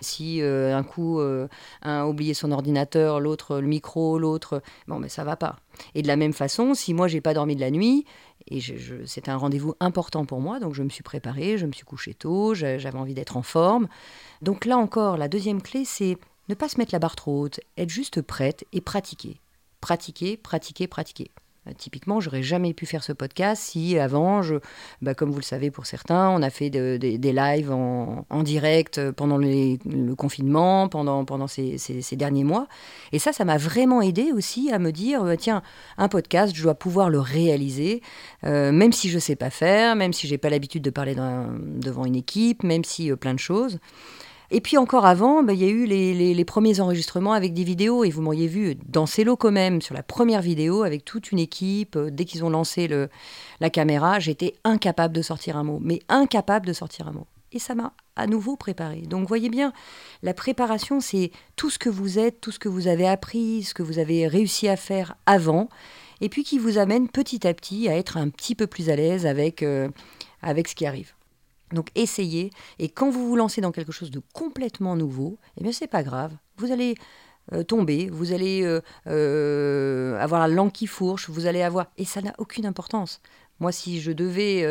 si 0.00 0.40
euh, 0.42 0.76
un 0.76 0.82
coup 0.82 1.20
euh, 1.20 1.48
un 1.82 2.02
a 2.02 2.06
oublié 2.06 2.34
son 2.34 2.52
ordinateur, 2.52 3.20
l'autre 3.20 3.60
le 3.60 3.66
micro, 3.66 4.18
l'autre, 4.18 4.62
bon, 4.88 4.98
mais 4.98 5.08
ça 5.08 5.24
va 5.24 5.36
pas. 5.36 5.56
Et 5.94 6.02
de 6.02 6.08
la 6.08 6.16
même 6.16 6.32
façon, 6.32 6.74
si 6.74 6.94
moi 6.94 7.08
j'ai 7.08 7.20
pas 7.20 7.34
dormi 7.34 7.56
de 7.56 7.60
la 7.60 7.70
nuit, 7.70 8.04
et 8.48 8.60
c'était 9.06 9.30
un 9.30 9.36
rendez-vous 9.36 9.74
important 9.80 10.26
pour 10.26 10.40
moi, 10.40 10.60
donc 10.60 10.74
je 10.74 10.82
me 10.82 10.90
suis 10.90 11.02
préparée, 11.02 11.56
je 11.56 11.66
me 11.66 11.72
suis 11.72 11.84
couchée 11.84 12.14
tôt, 12.14 12.54
j'avais 12.54 12.94
envie 12.96 13.14
d'être 13.14 13.36
en 13.36 13.42
forme. 13.42 13.88
Donc 14.42 14.66
là 14.66 14.76
encore, 14.76 15.16
la 15.16 15.28
deuxième 15.28 15.62
clé, 15.62 15.84
c'est 15.84 16.18
ne 16.48 16.54
pas 16.54 16.68
se 16.68 16.78
mettre 16.78 16.92
la 16.92 16.98
barre 16.98 17.16
trop 17.16 17.40
haute, 17.40 17.60
être 17.78 17.88
juste 17.88 18.20
prête 18.20 18.64
et 18.72 18.82
pratiquer. 18.82 19.40
Pratiquer, 19.80 20.36
pratiquer, 20.36 20.86
pratiquer. 20.86 21.30
Euh, 21.66 21.72
typiquement, 21.76 22.20
j'aurais 22.20 22.42
jamais 22.42 22.74
pu 22.74 22.86
faire 22.86 23.02
ce 23.02 23.12
podcast 23.12 23.62
si 23.62 23.98
avant, 23.98 24.42
je, 24.42 24.56
bah, 25.02 25.14
comme 25.14 25.30
vous 25.30 25.38
le 25.38 25.42
savez 25.42 25.70
pour 25.70 25.86
certains, 25.86 26.30
on 26.30 26.42
a 26.42 26.50
fait 26.50 26.70
des 26.70 27.32
lives 27.32 27.70
en, 27.70 28.42
direct 28.42 29.10
pendant 29.12 29.38
le 29.38 30.14
confinement, 30.14 30.88
pendant, 30.88 31.46
ces, 31.46 32.16
derniers 32.16 32.44
mois. 32.44 32.66
Et 33.12 33.18
ça, 33.18 33.32
ça 33.32 33.44
m'a 33.44 33.56
vraiment 33.56 34.02
aidé 34.02 34.32
aussi 34.32 34.70
à 34.72 34.78
me 34.78 34.92
dire, 34.92 35.24
bah, 35.24 35.36
tiens, 35.36 35.62
un 35.98 36.08
podcast, 36.08 36.54
je 36.54 36.62
dois 36.62 36.74
pouvoir 36.74 37.10
le 37.10 37.20
réaliser, 37.20 38.02
euh, 38.44 38.72
même 38.72 38.92
si 38.92 39.08
je 39.08 39.16
ne 39.16 39.20
sais 39.20 39.36
pas 39.36 39.50
faire, 39.50 39.96
même 39.96 40.12
si 40.12 40.26
j'ai 40.26 40.38
pas 40.38 40.50
l'habitude 40.50 40.82
de 40.82 40.90
parler 40.90 41.14
devant 41.14 42.04
une 42.04 42.16
équipe, 42.16 42.62
même 42.62 42.84
si 42.84 43.10
euh, 43.10 43.16
plein 43.16 43.34
de 43.34 43.38
choses. 43.38 43.78
Et 44.54 44.60
puis 44.60 44.76
encore 44.78 45.04
avant, 45.04 45.42
bah, 45.42 45.52
il 45.52 45.60
y 45.60 45.64
a 45.64 45.68
eu 45.68 45.84
les, 45.84 46.44
premiers 46.44 46.78
enregistrements 46.78 47.32
avec 47.32 47.54
des 47.54 47.64
vidéos. 47.64 48.04
Et 48.04 48.10
vous 48.10 48.22
m'auriez 48.22 48.46
vu 48.46 48.76
dans 48.86 49.04
ces 49.04 49.24
locaux 49.24 49.50
même, 49.50 49.82
sur 49.82 49.96
la 49.96 50.04
première 50.04 50.42
vidéo, 50.42 50.84
avec 50.84 51.04
toute 51.04 51.32
une 51.32 51.40
équipe. 51.40 51.96
Euh, 51.96 52.08
dès 52.08 52.24
qu'ils 52.24 52.44
ont 52.44 52.50
lancé 52.50 52.88
la 53.58 53.70
caméra, 53.70 54.20
j'étais 54.20 54.54
incapable 54.62 55.12
de 55.12 55.22
sortir 55.22 55.56
un 55.56 55.64
mot. 55.64 55.80
Mais 55.82 55.98
incapable 56.08 56.66
de 56.66 56.72
sortir 56.72 57.08
un 57.08 57.12
mot. 57.12 57.26
Et 57.50 57.58
ça 57.58 57.74
m'a 57.74 57.94
à 58.14 58.28
nouveau 58.28 58.54
préparé. 58.54 59.00
Donc 59.02 59.26
voyez 59.26 59.48
bien, 59.48 59.72
la 60.22 60.34
préparation, 60.34 61.00
c'est 61.00 61.32
tout 61.56 61.68
ce 61.68 61.80
que 61.80 61.90
vous 61.90 62.20
êtes, 62.20 62.40
tout 62.40 62.52
ce 62.52 62.60
que 62.60 62.68
vous 62.68 62.86
avez 62.86 63.08
appris, 63.08 63.64
ce 63.64 63.74
que 63.74 63.82
vous 63.82 63.98
avez 63.98 64.28
réussi 64.28 64.68
à 64.68 64.76
faire 64.76 65.16
avant, 65.26 65.68
et 66.20 66.28
puis 66.28 66.44
qui 66.44 66.60
vous 66.60 66.78
amène 66.78 67.08
petit 67.08 67.44
à 67.44 67.54
petit 67.54 67.88
à 67.88 67.96
être 67.96 68.18
un 68.18 68.28
petit 68.28 68.54
peu 68.54 68.68
plus 68.68 68.88
à 68.88 68.94
l'aise 68.94 69.26
avec, 69.26 69.64
euh, 69.64 69.88
avec 70.42 70.68
ce 70.68 70.76
qui 70.76 70.86
arrive. 70.86 71.12
Donc 71.74 71.88
essayez, 71.94 72.50
et 72.78 72.88
quand 72.88 73.10
vous 73.10 73.28
vous 73.28 73.36
lancez 73.36 73.60
dans 73.60 73.72
quelque 73.72 73.92
chose 73.92 74.10
de 74.10 74.22
complètement 74.32 74.96
nouveau, 74.96 75.38
eh 75.58 75.62
bien 75.62 75.72
c'est 75.72 75.86
pas 75.86 76.02
grave, 76.02 76.32
vous 76.56 76.72
allez 76.72 76.94
euh, 77.52 77.62
tomber, 77.62 78.08
vous 78.10 78.32
allez 78.32 78.62
euh, 78.62 78.80
euh, 79.06 80.18
avoir 80.18 80.40
la 80.40 80.54
langue 80.54 80.72
qui 80.72 80.86
fourche, 80.86 81.28
vous 81.28 81.46
allez 81.46 81.62
avoir... 81.62 81.86
Et 81.98 82.06
ça 82.06 82.22
n'a 82.22 82.32
aucune 82.38 82.64
importance. 82.64 83.20
Moi, 83.60 83.70
si 83.70 84.00
je 84.00 84.12
devais 84.12 84.64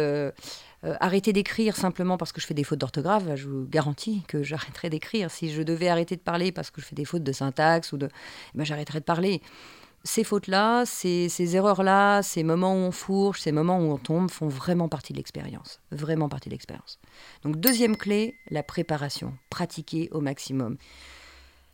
arrêter 0.99 1.31
d'écrire 1.31 1.77
simplement 1.77 2.17
parce 2.17 2.33
que 2.33 2.41
je 2.41 2.47
fais 2.47 2.53
des 2.53 2.65
fautes 2.65 2.79
d'orthographe, 2.79 3.23
je 3.35 3.47
vous 3.47 3.65
garantis 3.65 4.23
que 4.27 4.43
j'arrêterais 4.43 4.89
d'écrire. 4.89 5.31
Si 5.31 5.53
je 5.53 5.61
devais 5.61 5.87
arrêter 5.87 6.17
de 6.17 6.21
parler 6.21 6.51
parce 6.51 6.69
que 6.69 6.81
je 6.81 6.87
fais 6.87 6.95
des 6.95 7.05
fautes 7.05 7.23
de 7.23 7.31
syntaxe, 7.31 7.93
ou 7.93 7.97
de... 7.97 8.07
Eh 8.07 8.57
ben, 8.57 8.65
j'arrêterais 8.65 8.99
de 8.99 9.05
parler 9.05 9.41
ces 10.03 10.23
fautes-là, 10.23 10.85
ces, 10.85 11.55
erreurs-là, 11.55 12.21
ces 12.21 12.43
moments 12.43 12.73
où 12.73 12.79
on 12.79 12.91
fourche, 12.91 13.41
ces 13.41 13.51
moments 13.51 13.79
où 13.79 13.91
on 13.91 13.97
tombe 13.97 14.29
font 14.29 14.47
vraiment 14.47 14.89
partie 14.89 15.13
de 15.13 15.17
l'expérience. 15.17 15.79
Vraiment 15.91 16.27
partie 16.27 16.49
de 16.49 16.53
l'expérience. 16.53 16.99
Donc 17.43 17.57
deuxième 17.57 17.95
clé, 17.95 18.35
la 18.49 18.63
préparation. 18.63 19.33
Pratiquer 19.49 20.09
au 20.11 20.19
maximum. 20.19 20.77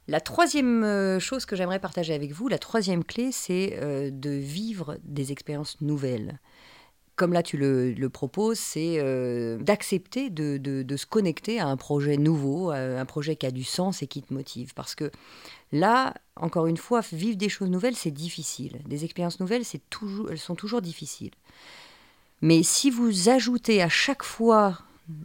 La 0.07 0.21
troisième 0.21 0.83
euh, 0.83 1.19
chose 1.19 1.45
que 1.45 1.55
j'aimerais 1.55 1.79
partager 1.79 2.13
avec 2.13 2.31
vous, 2.31 2.47
la 2.47 2.57
troisième 2.57 3.03
clé, 3.03 3.31
c'est 3.31 3.77
euh, 3.81 4.09
de 4.11 4.31
vivre 4.31 4.97
des 5.03 5.31
expériences 5.31 5.79
nouvelles 5.81 6.39
comme 7.19 7.33
là 7.33 7.43
tu 7.43 7.57
le, 7.57 8.07
proposes, 8.07 8.57
c'est 8.57 8.95
euh, 8.97 9.57
d'accepter 9.57 10.29
de, 10.29 10.95
se 10.95 11.05
connecter 11.05 11.59
à 11.59 11.67
un 11.67 11.75
projet 11.75 12.15
nouveau, 12.15 12.71
à 12.71 12.77
un 12.77 13.05
projet 13.05 13.35
qui 13.35 13.45
a 13.45 13.51
du 13.51 13.65
sens 13.65 14.01
et 14.01 14.07
qui 14.07 14.23
te 14.23 14.33
motive. 14.33 14.73
Parce 14.73 14.95
que 14.95 15.11
là, 15.73 16.13
encore 16.37 16.67
une 16.67 16.77
fois, 16.77 17.01
vivre 17.11 17.35
des 17.35 17.49
choses 17.49 17.69
nouvelles, 17.69 17.97
c'est 17.97 18.09
difficile. 18.09 18.79
Des 18.87 19.03
expériences 19.03 19.41
nouvelles, 19.41 19.65
c'est 19.65 19.81
toujours, 19.89 20.31
elles 20.31 20.39
sont 20.39 20.55
toujours 20.55 20.81
difficiles. 20.81 21.33
Mais 22.41 22.63
si 22.63 22.89
vous 22.89 23.27
ajoutez 23.27 23.81
à 23.81 23.89
chaque 23.89 24.23
fois 24.23 24.79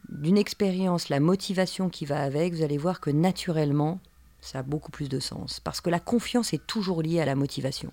d'une 0.09 0.37
expérience 0.37 1.11
la 1.11 1.21
motivation 1.21 1.91
qui 1.91 2.07
va 2.07 2.21
avec, 2.23 2.55
vous 2.55 2.63
allez 2.63 2.79
voir 2.79 3.01
que 3.01 3.11
naturellement, 3.11 4.01
ça 4.41 4.59
a 4.59 4.63
beaucoup 4.63 4.91
plus 4.91 5.09
de 5.09 5.21
sens. 5.21 5.61
Parce 5.61 5.81
que 5.81 5.91
la 5.91 6.01
confiance 6.01 6.53
est 6.53 6.67
toujours 6.67 7.03
liée 7.03 7.21
à 7.21 7.25
la 7.25 7.37
motivation. 7.37 7.93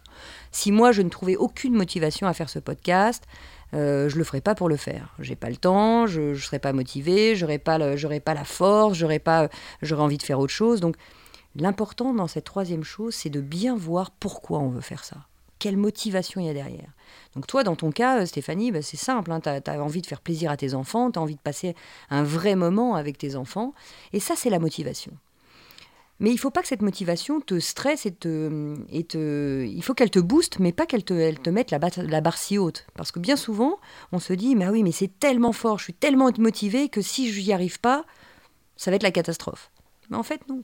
Si 0.51 0.71
moi, 0.71 0.91
je 0.91 1.03
ne 1.03 1.09
trouvais 1.09 1.35
aucune 1.35 1.75
motivation 1.75 2.25
à 2.25 2.33
faire 2.33 2.49
ce 2.49 2.59
podcast, 2.59 3.25
euh, 3.73 4.09
je 4.09 4.17
le 4.17 4.23
ferais 4.23 4.41
pas 4.41 4.55
pour 4.55 4.69
le 4.69 4.77
faire. 4.77 5.13
J'ai 5.19 5.35
pas 5.35 5.49
le 5.49 5.55
temps, 5.55 6.07
je 6.07 6.21
ne 6.21 6.35
serais 6.35 6.59
pas 6.59 6.73
motivée, 6.73 7.35
j'aurais 7.35 7.59
pas, 7.59 7.77
pas 7.79 8.33
la 8.33 8.43
force, 8.43 8.97
j'aurais 8.97 9.19
pas, 9.19 9.49
j'aurais 9.81 10.03
envie 10.03 10.17
de 10.17 10.23
faire 10.23 10.39
autre 10.39 10.53
chose. 10.53 10.81
Donc, 10.81 10.95
l'important 11.55 12.13
dans 12.13 12.27
cette 12.27 12.45
troisième 12.45 12.83
chose, 12.83 13.15
c'est 13.15 13.29
de 13.29 13.41
bien 13.41 13.75
voir 13.75 14.11
pourquoi 14.11 14.59
on 14.59 14.69
veut 14.69 14.81
faire 14.81 15.03
ça. 15.03 15.17
Quelle 15.59 15.77
motivation 15.77 16.41
il 16.41 16.47
y 16.47 16.49
a 16.49 16.53
derrière. 16.53 16.89
Donc 17.35 17.45
toi, 17.45 17.63
dans 17.63 17.75
ton 17.75 17.91
cas, 17.91 18.25
Stéphanie, 18.25 18.71
bah, 18.71 18.81
c'est 18.81 18.97
simple, 18.97 19.31
hein, 19.31 19.39
tu 19.39 19.49
as, 19.49 19.83
envie 19.83 20.01
de 20.01 20.07
faire 20.07 20.21
plaisir 20.21 20.49
à 20.49 20.57
tes 20.57 20.73
enfants, 20.73 21.11
tu 21.11 21.19
as 21.19 21.21
envie 21.21 21.35
de 21.35 21.41
passer 21.41 21.75
un 22.09 22.23
vrai 22.23 22.55
moment 22.55 22.95
avec 22.95 23.17
tes 23.17 23.35
enfants, 23.35 23.73
et 24.11 24.19
ça, 24.19 24.33
c'est 24.35 24.49
la 24.49 24.59
motivation. 24.59 25.11
Mais 26.21 26.29
il 26.29 26.37
faut 26.37 26.51
pas 26.51 26.61
que 26.61 26.67
cette 26.67 26.83
motivation 26.83 27.41
te 27.41 27.59
stresse 27.59 28.05
et 28.05 28.11
te, 28.11 28.75
et 28.91 29.03
te 29.03 29.65
il 29.65 29.81
faut 29.81 29.95
qu'elle 29.95 30.11
te 30.11 30.19
booste, 30.19 30.59
mais 30.59 30.71
pas 30.71 30.85
qu'elle 30.85 31.03
te, 31.03 31.15
elle 31.15 31.39
te 31.39 31.49
mette 31.49 31.71
la, 31.71 31.79
la, 31.97 32.21
barre 32.21 32.37
si 32.37 32.59
haute. 32.59 32.85
Parce 32.93 33.11
que 33.11 33.19
bien 33.19 33.35
souvent, 33.35 33.79
on 34.11 34.19
se 34.19 34.31
dit, 34.33 34.55
mais 34.55 34.69
oui, 34.69 34.83
mais 34.83 34.91
c'est 34.91 35.19
tellement 35.19 35.51
fort, 35.51 35.79
je 35.79 35.85
suis 35.85 35.93
tellement 35.95 36.29
motivée 36.37 36.89
que 36.89 37.01
si 37.01 37.31
je 37.31 37.41
n'y 37.41 37.51
arrive 37.51 37.79
pas, 37.79 38.05
ça 38.77 38.91
va 38.91 38.97
être 38.97 39.03
la 39.03 39.11
catastrophe. 39.11 39.71
Mais 40.11 40.17
en 40.17 40.21
fait, 40.21 40.47
non. 40.47 40.63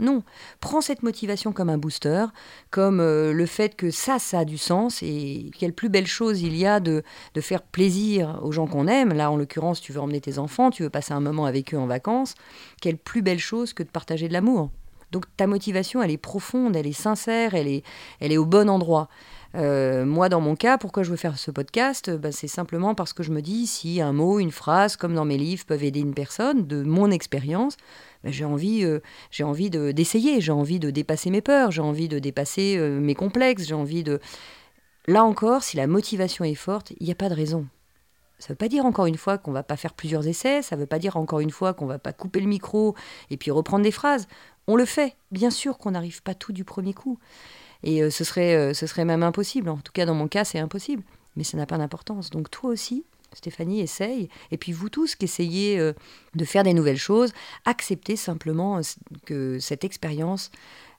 Non, 0.00 0.22
prends 0.60 0.80
cette 0.80 1.02
motivation 1.02 1.52
comme 1.52 1.70
un 1.70 1.78
booster, 1.78 2.26
comme 2.70 3.00
euh, 3.00 3.32
le 3.32 3.46
fait 3.46 3.74
que 3.74 3.90
ça, 3.90 4.20
ça 4.20 4.40
a 4.40 4.44
du 4.44 4.56
sens 4.56 5.02
et 5.02 5.50
quelle 5.58 5.72
plus 5.72 5.88
belle 5.88 6.06
chose 6.06 6.40
il 6.40 6.56
y 6.56 6.66
a 6.66 6.78
de, 6.78 7.02
de 7.34 7.40
faire 7.40 7.62
plaisir 7.62 8.38
aux 8.42 8.52
gens 8.52 8.68
qu'on 8.68 8.86
aime. 8.86 9.12
Là, 9.12 9.30
en 9.30 9.36
l'occurrence, 9.36 9.80
tu 9.80 9.92
veux 9.92 10.00
emmener 10.00 10.20
tes 10.20 10.38
enfants, 10.38 10.70
tu 10.70 10.84
veux 10.84 10.90
passer 10.90 11.14
un 11.14 11.20
moment 11.20 11.46
avec 11.46 11.74
eux 11.74 11.78
en 11.78 11.86
vacances. 11.86 12.34
Quelle 12.80 12.96
plus 12.96 13.22
belle 13.22 13.40
chose 13.40 13.72
que 13.72 13.82
de 13.82 13.88
partager 13.88 14.28
de 14.28 14.32
l'amour. 14.32 14.70
Donc 15.10 15.24
ta 15.36 15.46
motivation, 15.46 16.02
elle 16.02 16.10
est 16.10 16.18
profonde, 16.18 16.76
elle 16.76 16.86
est 16.86 16.92
sincère, 16.92 17.54
elle 17.54 17.68
est, 17.68 18.38
au 18.38 18.44
bon 18.44 18.68
endroit. 18.68 19.08
Euh, 19.54 20.04
moi, 20.04 20.28
dans 20.28 20.40
mon 20.40 20.54
cas, 20.54 20.76
pourquoi 20.76 21.02
je 21.02 21.10
veux 21.10 21.16
faire 21.16 21.38
ce 21.38 21.50
podcast? 21.50 22.10
Bah, 22.10 22.32
C'est 22.32 22.48
simplement 22.48 22.94
parce 22.94 23.14
que 23.14 23.22
je 23.22 23.30
me 23.30 23.40
dis, 23.40 23.66
si 23.66 24.00
un 24.02 24.12
mot, 24.12 24.38
une 24.38 24.50
phrase, 24.50 24.96
comme 24.96 25.14
dans 25.14 25.24
mes 25.24 25.38
livres, 25.38 25.64
peuvent 25.64 25.84
aider 25.84 26.00
une 26.00 26.14
personne, 26.14 26.66
de 26.66 26.82
mon 26.82 27.10
expérience, 27.10 27.76
bah, 28.22 28.30
j'ai 28.30 28.44
envie, 28.44 28.84
euh, 28.84 29.92
d'essayer, 29.92 30.40
j'ai 30.40 30.52
envie 30.52 30.78
de 30.78 30.90
dépasser 30.90 31.30
mes 31.30 31.40
peurs, 31.40 31.70
j'ai 31.70 31.82
envie 31.82 32.08
de 32.08 32.18
dépasser 32.18 32.76
euh, 32.76 33.00
mes 33.00 33.14
complexes, 33.14 33.66
j'ai 33.66 33.74
envie 33.74 34.02
de... 34.02 34.20
Là 35.06 35.24
encore, 35.24 35.62
si 35.62 35.78
la 35.78 35.86
motivation 35.86 36.44
est 36.44 36.54
forte, 36.54 36.92
il 37.00 37.06
n'y 37.06 37.12
a 37.12 37.14
pas 37.14 37.30
de 37.30 37.34
raison. 37.34 37.66
Ça 38.38 38.48
ne 38.48 38.52
veut 38.52 38.56
pas 38.56 38.68
dire 38.68 38.84
encore 38.84 39.06
une 39.06 39.16
fois 39.16 39.36
qu'on 39.36 39.50
va 39.52 39.62
pas 39.62 39.76
faire 39.76 39.94
plusieurs 39.94 40.28
essais, 40.28 40.62
ça 40.62 40.76
ne 40.76 40.80
veut 40.80 40.86
pas 40.86 40.98
dire 40.98 41.16
encore 41.16 41.40
une 41.40 41.50
fois 41.50 41.74
qu'on 41.74 41.86
va 41.86 41.98
pas 41.98 42.12
couper 42.12 42.40
le 42.40 42.46
micro 42.46 42.94
et 43.30 43.36
puis 43.36 43.50
reprendre 43.50 43.82
des 43.82 43.90
phrases. 43.90 44.28
On 44.68 44.76
le 44.76 44.84
fait, 44.84 45.16
bien 45.32 45.50
sûr 45.50 45.78
qu'on 45.78 45.92
n'arrive 45.92 46.22
pas 46.22 46.34
tout 46.34 46.52
du 46.52 46.62
premier 46.62 46.92
coup. 46.92 47.18
Et 47.82 48.02
euh, 48.02 48.10
ce, 48.10 48.22
serait, 48.22 48.54
euh, 48.54 48.74
ce 48.74 48.86
serait 48.86 49.06
même 49.06 49.22
impossible. 49.22 49.70
En 49.70 49.78
tout 49.78 49.92
cas, 49.92 50.04
dans 50.04 50.14
mon 50.14 50.28
cas, 50.28 50.44
c'est 50.44 50.58
impossible. 50.58 51.02
Mais 51.36 51.44
ça 51.44 51.56
n'a 51.56 51.64
pas 51.64 51.78
d'importance. 51.78 52.28
Donc 52.28 52.50
toi 52.50 52.70
aussi, 52.70 53.04
Stéphanie, 53.32 53.80
essaye. 53.80 54.28
Et 54.50 54.58
puis 54.58 54.72
vous 54.72 54.90
tous 54.90 55.16
qui 55.16 55.24
essayez 55.24 55.80
euh, 55.80 55.94
de 56.34 56.44
faire 56.44 56.64
des 56.64 56.74
nouvelles 56.74 56.98
choses, 56.98 57.32
acceptez 57.64 58.14
simplement 58.16 58.80
que 59.24 59.58
cette 59.58 59.84
expérience 59.84 60.50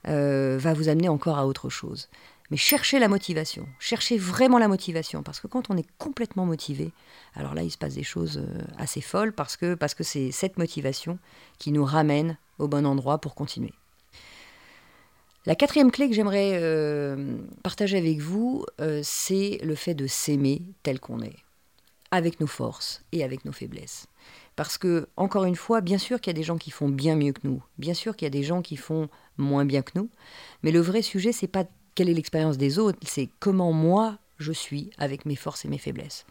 va 0.06 0.74
vous 0.74 0.88
amener 0.88 1.10
encore 1.10 1.38
à 1.38 1.46
autre 1.46 1.70
chose. 1.70 2.10
Mais 2.52 2.58
cherchez 2.58 2.98
la 2.98 3.08
motivation, 3.08 3.68
cherchez 3.80 4.18
vraiment 4.18 4.58
la 4.58 4.68
motivation, 4.68 5.22
parce 5.22 5.40
que 5.40 5.48
quand 5.48 5.70
on 5.70 5.78
est 5.78 5.88
complètement 5.98 6.46
motivé, 6.46 6.92
alors 7.36 7.54
là, 7.54 7.62
il 7.62 7.70
se 7.70 7.78
passe 7.78 7.94
des 7.94 8.04
choses 8.04 8.44
assez 8.78 9.02
folles, 9.02 9.34
parce 9.34 9.56
que 9.56 9.76
parce 9.76 9.94
que 9.94 10.04
c'est 10.04 10.32
cette 10.32 10.58
motivation 10.58 11.20
qui 11.60 11.72
nous 11.72 11.86
ramène 11.86 12.38
au 12.58 12.68
bon 12.68 12.86
endroit 12.86 13.20
pour 13.20 13.36
continuer. 13.36 13.74
La 15.46 15.56
quatrième 15.56 15.90
clé 15.90 16.10
que 16.10 16.14
j'aimerais 16.14 16.60
euh, 16.62 17.38
partager 17.64 17.98
avec 17.98 18.20
vous, 18.20 18.66
euh, 18.82 19.00
c'est 19.04 19.58
le 19.64 19.74
fait 19.74 19.94
de 19.94 20.06
s'aimer 20.06 20.62
tel 20.84 21.00
qu'on 21.00 21.22
est, 21.22 21.38
avec 22.12 22.42
nos 22.42 22.48
forces 22.48 23.04
et 23.14 23.24
avec 23.24 23.46
nos 23.46 23.54
faiblesses. 23.54 24.08
Parce 24.58 24.78
que, 24.78 25.08
encore 25.16 25.46
une 25.46 25.56
fois, 25.56 25.80
bien 25.80 25.98
sûr 25.98 26.20
qu'il 26.20 26.32
y 26.32 26.36
a 26.36 26.40
des 26.40 26.44
gens 26.44 26.58
qui 26.58 26.72
font 26.72 26.90
bien 26.90 27.16
mieux 27.16 27.32
que 27.32 27.40
nous, 27.46 27.64
bien 27.78 27.94
sûr 27.94 28.18
qu'il 28.18 28.26
y 28.26 28.28
a 28.28 28.32
des 28.32 28.44
gens 28.44 28.62
qui 28.62 28.76
font 28.76 29.08
moins 29.38 29.64
bien 29.64 29.82
que 29.82 29.94
nous, 29.96 30.10
mais 30.62 30.72
le 30.72 30.82
vrai 30.82 31.02
sujet, 31.02 31.32
c'est 31.32 31.48
pas 31.48 31.64
quelle 32.00 32.08
est 32.08 32.14
l'expérience 32.14 32.58
des 32.58 32.80
autres, 32.80 32.98
c'est 33.06 33.28
comment 33.42 33.74
moi 33.74 34.20
je 34.38 34.54
suis 34.54 34.90
avec 34.98 35.26
mes 35.26 35.36
forces 35.36 35.66
et 35.66 35.68
mes 35.68 35.78
faiblesses. 35.78 36.26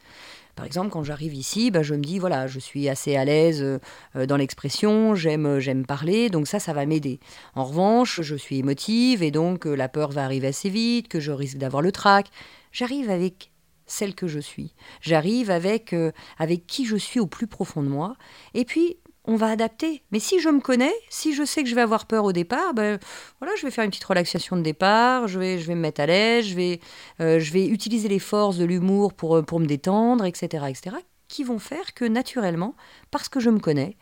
Par 0.57 0.65
exemple, 0.65 0.89
quand 0.89 1.05
j'arrive 1.05 1.35
ici, 1.35 1.71
bah, 1.71 1.83
je 1.83 1.95
me 1.95 2.01
dis, 2.01 2.19
voilà, 2.19 2.47
je 2.47 2.59
suis 2.59 2.89
assez 2.89 3.17
à 3.17 3.27
l'aise 3.27 3.63
euh, 3.63 4.25
dans 4.25 4.39
l'expression, 4.39 5.15
j'aime, 5.15 5.45
euh, 5.45 5.61
j'aime 5.61 5.85
parler, 5.85 6.31
donc 6.31 6.49
ça, 6.49 6.59
ça 6.59 6.73
va 6.73 6.87
m'aider. 6.87 7.21
En 7.55 7.65
revanche, 7.65 8.23
je 8.23 8.35
suis 8.35 8.57
émotive 8.57 9.23
et 9.23 9.31
donc 9.31 9.67
euh, 9.67 9.75
la 9.75 9.91
peur 9.91 10.11
va 10.11 10.25
arriver 10.25 10.47
assez 10.47 10.71
vite, 10.71 11.09
que 11.09 11.21
je 11.21 11.33
risque 11.33 11.59
d'avoir 11.59 11.83
le 11.83 11.93
trac. 11.93 12.31
J'arrive 12.73 13.11
avec 13.11 13.51
celle 13.85 14.15
que 14.15 14.27
je 14.27 14.41
suis. 14.41 14.73
J'arrive 15.03 15.51
avec, 15.51 15.95
avec 16.39 16.67
qui 16.67 16.87
je 16.87 16.97
suis 16.97 17.21
au 17.21 17.27
plus 17.27 17.47
profond 17.47 17.83
de 17.83 17.89
moi. 17.89 18.17
Et 18.55 18.65
puis, 18.65 18.97
on 19.29 19.37
va 19.37 19.51
adapter. 19.51 20.03
Mais 20.11 20.19
si 20.19 20.41
je 20.41 20.49
me 20.49 20.59
connais, 20.59 20.93
si 21.11 21.35
je 21.35 21.45
sais 21.45 21.63
que 21.63 21.69
je 21.69 21.75
vais 21.75 21.83
avoir 21.83 22.07
peur 22.07 22.25
au 22.25 22.33
départ, 22.33 22.73
ben 22.73 22.99
voilà, 23.41 23.55
je 23.57 23.67
vais 23.67 23.71
faire 23.71 23.85
une 23.85 23.91
petite 23.91 24.05
relaxation 24.05 24.57
de 24.57 24.63
départ, 24.63 25.29
je 25.29 25.39
vais, 25.39 25.59
je 25.59 25.67
vais 25.67 25.75
me 25.75 25.83
mettre 25.83 26.01
à 26.01 26.07
l'aise, 26.07 26.47
je 26.47 26.55
vais, 26.55 26.81
euh, 27.21 27.39
je 27.39 27.53
vais 27.53 27.67
utiliser 27.67 28.09
les 28.09 28.19
forces 28.19 28.57
de 28.57 28.65
l'humour 28.65 29.13
pour, 29.13 29.37
euh, 29.37 29.43
pour 29.43 29.61
me 29.61 29.67
détendre, 29.67 30.25
etc., 30.25 30.65
etc., 30.69 30.97
qui 31.29 31.45
vont 31.45 31.59
faire 31.59 31.93
que 31.93 32.07
naturellement, 32.07 32.75
parce 33.11 33.29
que 33.29 33.39
je 33.39 33.51
me 33.51 33.59
connais, 33.59 33.99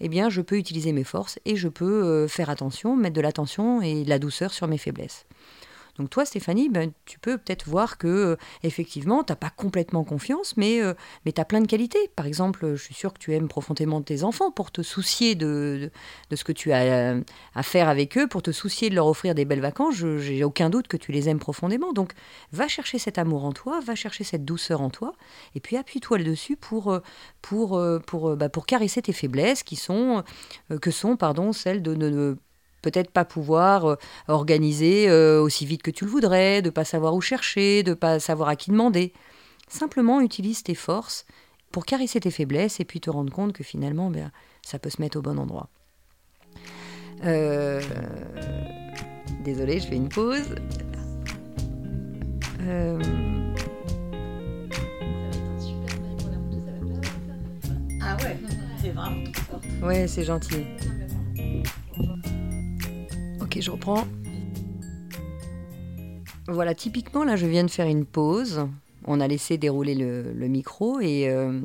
eh 0.00 0.08
bien, 0.08 0.30
je 0.30 0.40
peux 0.40 0.56
utiliser 0.56 0.92
mes 0.92 1.04
forces 1.04 1.38
et 1.44 1.56
je 1.56 1.68
peux 1.68 2.02
euh, 2.02 2.26
faire 2.26 2.48
attention, 2.48 2.96
mettre 2.96 3.14
de 3.14 3.20
l'attention 3.20 3.82
et 3.82 4.04
de 4.04 4.08
la 4.08 4.18
douceur 4.18 4.50
sur 4.50 4.66
mes 4.66 4.78
faiblesses. 4.78 5.26
Donc 6.00 6.08
toi, 6.08 6.24
Stéphanie, 6.24 6.70
ben, 6.70 6.92
tu 7.04 7.18
peux 7.18 7.36
peut-être 7.36 7.68
voir 7.68 7.98
que 7.98 8.06
euh, 8.06 8.36
effectivement, 8.62 9.22
tu 9.22 9.32
n'as 9.32 9.36
pas 9.36 9.50
complètement 9.50 10.02
confiance, 10.02 10.56
mais, 10.56 10.80
euh, 10.80 10.94
mais 11.26 11.32
tu 11.32 11.42
as 11.42 11.44
plein 11.44 11.60
de 11.60 11.66
qualités. 11.66 12.10
Par 12.16 12.24
exemple, 12.24 12.74
je 12.74 12.82
suis 12.82 12.94
sûre 12.94 13.12
que 13.12 13.18
tu 13.18 13.34
aimes 13.34 13.48
profondément 13.48 14.00
tes 14.00 14.24
enfants 14.24 14.50
pour 14.50 14.70
te 14.70 14.80
soucier 14.80 15.34
de, 15.34 15.90
de, 16.30 16.36
ce 16.36 16.42
que 16.42 16.52
tu 16.52 16.72
as 16.72 16.80
euh, 16.80 17.20
à 17.54 17.62
faire 17.62 17.90
avec 17.90 18.16
eux, 18.16 18.26
pour 18.26 18.40
te 18.40 18.50
soucier 18.50 18.88
de 18.88 18.94
leur 18.94 19.08
offrir 19.08 19.34
des 19.34 19.44
belles 19.44 19.60
vacances. 19.60 19.94
Je 19.94 20.16
J'ai 20.16 20.42
aucun 20.42 20.70
doute 20.70 20.88
que 20.88 20.96
tu 20.96 21.12
les 21.12 21.28
aimes 21.28 21.38
profondément. 21.38 21.92
Donc, 21.92 22.14
va 22.52 22.66
chercher 22.66 22.98
cet 22.98 23.18
amour 23.18 23.44
en 23.44 23.52
toi, 23.52 23.80
va 23.80 23.94
chercher 23.94 24.24
cette 24.24 24.46
douceur 24.46 24.80
en 24.80 24.88
toi, 24.88 25.12
et 25.54 25.60
puis 25.60 25.76
appuie-toi 25.76 26.16
le 26.16 26.24
dessus 26.24 26.56
pour, 26.56 26.98
pour, 27.42 27.82
pour, 28.06 28.36
bah, 28.36 28.48
pour 28.48 28.64
caresser 28.64 29.02
tes 29.02 29.12
faiblesses 29.12 29.62
qui 29.62 29.76
sont, 29.76 30.24
que 30.80 30.90
sont 30.90 31.16
pardon, 31.16 31.52
celles 31.52 31.82
de 31.82 31.94
ne 31.94 32.36
peut-être 32.82 33.10
pas 33.10 33.24
pouvoir 33.24 33.86
euh, 33.86 33.96
organiser 34.28 35.08
euh, 35.08 35.40
aussi 35.40 35.66
vite 35.66 35.82
que 35.82 35.90
tu 35.90 36.04
le 36.04 36.10
voudrais, 36.10 36.62
de 36.62 36.70
pas 36.70 36.84
savoir 36.84 37.14
où 37.14 37.20
chercher, 37.20 37.82
de 37.82 37.94
pas 37.94 38.20
savoir 38.20 38.48
à 38.48 38.56
qui 38.56 38.70
demander. 38.70 39.12
Simplement 39.68 40.20
utilise 40.20 40.62
tes 40.62 40.74
forces 40.74 41.24
pour 41.70 41.86
caresser 41.86 42.20
tes 42.20 42.30
faiblesses 42.30 42.80
et 42.80 42.84
puis 42.84 43.00
te 43.00 43.10
rendre 43.10 43.32
compte 43.32 43.52
que 43.52 43.62
finalement, 43.62 44.10
ben, 44.10 44.30
ça 44.62 44.78
peut 44.78 44.90
se 44.90 45.00
mettre 45.00 45.18
au 45.18 45.22
bon 45.22 45.38
endroit. 45.38 45.68
Euh... 47.24 47.80
Désolée, 49.44 49.80
je 49.80 49.86
fais 49.86 49.96
une 49.96 50.08
pause. 50.08 50.54
Euh... 52.62 52.98
Ah 58.02 58.16
ouais, 58.22 58.36
c'est 58.80 58.90
vraiment 58.90 59.24
Ouais, 59.82 60.06
c'est 60.08 60.24
gentil. 60.24 60.66
Je 63.60 63.70
reprends. 63.70 64.06
Voilà, 66.48 66.74
typiquement, 66.74 67.24
là, 67.24 67.36
je 67.36 67.46
viens 67.46 67.62
de 67.62 67.70
faire 67.70 67.86
une 67.86 68.06
pause. 68.06 68.66
On 69.04 69.20
a 69.20 69.28
laissé 69.28 69.58
dérouler 69.58 69.94
le, 69.94 70.48
micro 70.48 70.98
et 71.00 71.28
euh, 71.28 71.60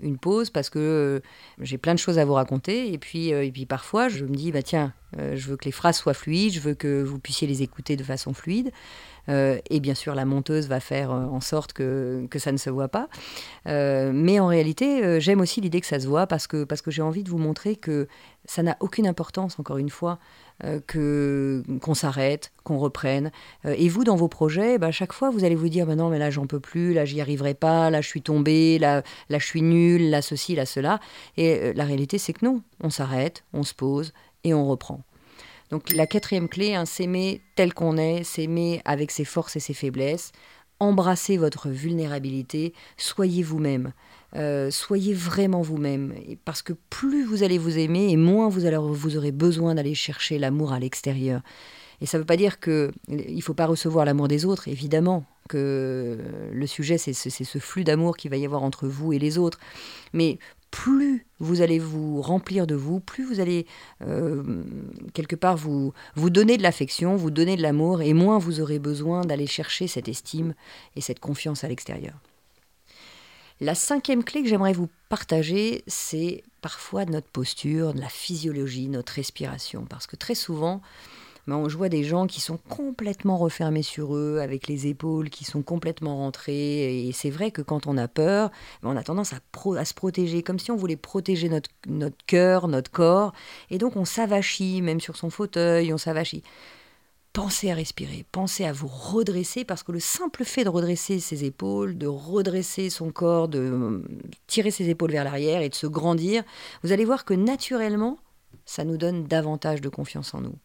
une 0.00 0.16
pause 0.16 0.48
parce 0.48 0.70
que 0.70 0.78
euh, 0.78 1.20
j'ai 1.60 1.76
plein 1.76 1.92
de 1.92 1.98
choses 1.98 2.18
à 2.18 2.24
vous 2.24 2.32
raconter. 2.32 2.90
Et 2.90 2.96
puis, 2.96 3.34
euh, 3.34 3.44
et 3.44 3.52
puis 3.52 3.66
parfois, 3.66 4.08
je 4.08 4.24
me 4.24 4.34
dis, 4.34 4.50
bah 4.50 4.62
tiens, 4.62 4.94
je 5.16 5.48
veux 5.48 5.56
que 5.56 5.66
les 5.66 5.72
phrases 5.72 5.98
soient 5.98 6.14
fluides, 6.14 6.54
je 6.54 6.60
veux 6.60 6.74
que 6.74 7.02
vous 7.02 7.18
puissiez 7.18 7.46
les 7.46 7.62
écouter 7.62 7.96
de 7.96 8.04
façon 8.04 8.32
fluide. 8.32 8.70
et 9.28 9.80
bien 9.80 9.94
sûr, 9.94 10.14
la 10.14 10.24
monteuse 10.24 10.68
va 10.68 10.80
faire 10.80 11.10
en 11.10 11.40
sorte 11.40 11.72
que, 11.72 12.26
ça 12.36 12.52
ne 12.52 12.56
se 12.56 12.70
voit 12.70 12.88
pas. 12.88 13.08
mais 13.66 14.38
en 14.38 14.46
réalité, 14.46 15.20
j'aime 15.20 15.40
aussi 15.40 15.60
l'idée 15.60 15.80
que 15.80 15.86
ça 15.86 15.98
se 15.98 16.06
voit 16.06 16.28
parce 16.28 16.46
que, 16.46 16.62
parce 16.62 16.80
que 16.80 16.92
j'ai 16.92 17.02
envie 17.02 17.24
de 17.24 17.30
vous 17.30 17.38
montrer 17.38 17.74
que 17.74 18.06
ça 18.44 18.62
n'a 18.62 18.76
aucune 18.80 19.06
importance, 19.06 19.58
encore 19.58 19.78
une 19.78 19.90
fois, 19.90 20.20
que 20.86 21.62
qu'on 21.80 21.94
s'arrête, 21.94 22.52
qu'on 22.64 22.78
reprenne. 22.78 23.30
Euh, 23.64 23.74
et 23.76 23.88
vous, 23.88 24.04
dans 24.04 24.16
vos 24.16 24.28
projets, 24.28 24.78
bah, 24.78 24.90
chaque 24.90 25.12
fois, 25.12 25.30
vous 25.30 25.44
allez 25.44 25.54
vous 25.54 25.68
dire, 25.68 25.86
bah 25.86 25.96
non, 25.96 26.10
mais 26.10 26.18
là, 26.18 26.30
j'en 26.30 26.46
peux 26.46 26.60
plus, 26.60 26.92
là, 26.92 27.04
j'y 27.04 27.20
arriverai 27.20 27.54
pas, 27.54 27.90
là, 27.90 28.00
je 28.00 28.08
suis 28.08 28.22
tombée, 28.22 28.78
là, 28.78 29.02
là, 29.28 29.38
je 29.38 29.46
suis 29.46 29.62
nulle, 29.62 30.10
là, 30.10 30.22
ceci, 30.22 30.54
là, 30.54 30.66
cela. 30.66 31.00
Et 31.36 31.54
euh, 31.54 31.72
la 31.74 31.84
réalité, 31.84 32.18
c'est 32.18 32.32
que 32.32 32.44
non, 32.44 32.62
on 32.82 32.90
s'arrête, 32.90 33.44
on 33.52 33.62
se 33.62 33.74
pose 33.74 34.12
et 34.44 34.54
on 34.54 34.68
reprend. 34.68 35.02
Donc 35.70 35.92
la 35.92 36.06
quatrième 36.06 36.48
clé, 36.48 36.74
hein, 36.74 36.84
s'aimer 36.84 37.42
tel 37.54 37.72
qu'on 37.72 37.96
est, 37.96 38.24
s'aimer 38.24 38.82
avec 38.84 39.12
ses 39.12 39.24
forces 39.24 39.56
et 39.56 39.60
ses 39.60 39.74
faiblesses, 39.74 40.32
embrassez 40.80 41.36
votre 41.36 41.68
vulnérabilité, 41.68 42.74
soyez 42.96 43.42
vous-même. 43.42 43.92
Euh, 44.36 44.70
soyez 44.70 45.14
vraiment 45.14 45.62
vous-même. 45.62 46.14
Parce 46.44 46.62
que 46.62 46.72
plus 46.90 47.24
vous 47.24 47.42
allez 47.42 47.58
vous 47.58 47.78
aimer 47.78 48.10
et 48.10 48.16
moins 48.16 48.48
vous, 48.48 48.66
aurez 49.16 49.32
besoin 49.32 49.74
d'aller 49.74 49.94
chercher 49.94 50.38
l'amour 50.38 50.72
à 50.72 50.78
l'extérieur. 50.78 51.40
Et 52.00 52.06
ça 52.06 52.16
ne 52.16 52.22
veut 52.22 52.26
pas 52.26 52.36
dire 52.36 52.60
qu'il 52.60 52.92
ne 53.08 53.40
faut 53.40 53.54
pas 53.54 53.66
recevoir 53.66 54.04
l'amour 54.04 54.28
des 54.28 54.46
autres, 54.46 54.68
évidemment, 54.68 55.24
que 55.48 56.18
le 56.52 56.66
sujet, 56.66 56.96
c'est 56.96 57.12
ce 57.12 57.58
flux 57.58 57.84
d'amour 57.84 58.16
qu'il 58.16 58.30
va 58.30 58.36
y 58.36 58.46
avoir 58.46 58.62
entre 58.62 58.86
vous 58.86 59.12
et 59.12 59.18
les 59.18 59.36
autres. 59.36 59.58
Mais 60.14 60.38
plus 60.70 61.26
vous 61.40 61.62
allez 61.62 61.78
vous 61.78 62.22
remplir 62.22 62.66
de 62.66 62.74
vous, 62.74 63.00
plus 63.00 63.24
vous 63.24 63.40
allez 63.40 63.66
euh, 64.02 64.42
quelque 65.14 65.36
part 65.36 65.56
vous, 65.56 65.92
vous 66.14 66.30
donner 66.30 66.56
de 66.56 66.62
l'affection, 66.62 67.16
vous 67.16 67.30
donner 67.30 67.56
de 67.56 67.62
l'amour, 67.62 68.02
et 68.02 68.14
moins 68.14 68.38
vous 68.38 68.60
aurez 68.60 68.78
besoin 68.78 69.22
d'aller 69.22 69.46
chercher 69.46 69.86
cette 69.86 70.08
estime 70.08 70.54
et 70.96 71.00
cette 71.00 71.20
confiance 71.20 71.64
à 71.64 71.68
l'extérieur. 71.68 72.14
La 73.60 73.74
cinquième 73.74 74.24
clé 74.24 74.42
que 74.42 74.48
j'aimerais 74.48 74.72
vous 74.72 74.88
partager, 75.10 75.84
c'est 75.86 76.44
parfois 76.62 77.04
notre 77.04 77.26
posture, 77.26 77.92
la 77.94 78.08
physiologie, 78.08 78.88
notre 78.88 79.12
respiration. 79.12 79.84
Parce 79.84 80.06
que 80.06 80.16
très 80.16 80.34
souvent, 80.34 80.80
ben, 81.46 81.68
je 81.68 81.76
vois 81.76 81.90
des 81.90 82.02
gens 82.02 82.26
qui 82.26 82.40
sont 82.40 82.56
complètement 82.56 83.36
refermés 83.36 83.82
sur 83.82 84.16
eux, 84.16 84.38
avec 84.40 84.66
les 84.66 84.86
épaules 84.86 85.28
qui 85.28 85.44
sont 85.44 85.60
complètement 85.60 86.16
rentrées. 86.16 87.06
Et 87.06 87.12
c'est 87.12 87.28
vrai 87.28 87.50
que 87.50 87.60
quand 87.60 87.86
on 87.86 87.98
a 87.98 88.08
peur, 88.08 88.50
ben, 88.82 88.90
on 88.94 88.96
a 88.96 89.02
tendance 89.02 89.34
à, 89.34 89.40
à, 89.76 89.84
se 89.84 89.92
protéger, 89.92 90.42
comme 90.42 90.58
si 90.58 90.70
on 90.70 90.76
voulait 90.76 90.96
protéger 90.96 91.50
notre, 91.50 91.68
notre 91.86 92.16
cœur, 92.26 92.66
notre 92.66 92.90
corps. 92.90 93.34
Et 93.68 93.76
donc 93.76 93.94
on 93.96 94.06
s'avachit, 94.06 94.80
même 94.80 95.00
sur 95.00 95.16
son 95.16 95.28
fauteuil, 95.28 95.92
on 95.92 95.98
s'avachit 95.98 96.42
pensez 97.32 97.70
à 97.70 97.74
respirer, 97.74 98.24
pensez 98.32 98.64
à 98.64 98.72
vous 98.72 98.88
redresser, 98.88 99.64
parce 99.64 99.82
que 99.82 99.92
le 99.92 100.00
simple 100.00 100.44
fait 100.44 100.64
de 100.64 100.68
redresser 100.68 101.20
ses 101.20 101.44
épaules, 101.44 101.96
de 101.96 102.06
redresser 102.06 102.90
son 102.90 103.10
corps, 103.10 103.48
de 103.48 103.58
euh, 103.58 104.02
tirer 104.46 104.70
ses 104.70 104.88
épaules 104.88 105.12
vers 105.12 105.24
l'arrière 105.24 105.62
et 105.62 105.68
de 105.68 105.74
se 105.74 105.86
grandir, 105.86 106.42
vous 106.82 106.92
allez 106.92 107.04
voir 107.04 107.24
que 107.24 107.34
naturellement, 107.34 108.18
ça 108.64 108.84
nous 108.84 108.96
donne 108.96 109.24
davantage 109.24 109.80
de 109.80 109.88
confiance 109.88 110.34
en 110.34 110.40
nous. 110.40 110.56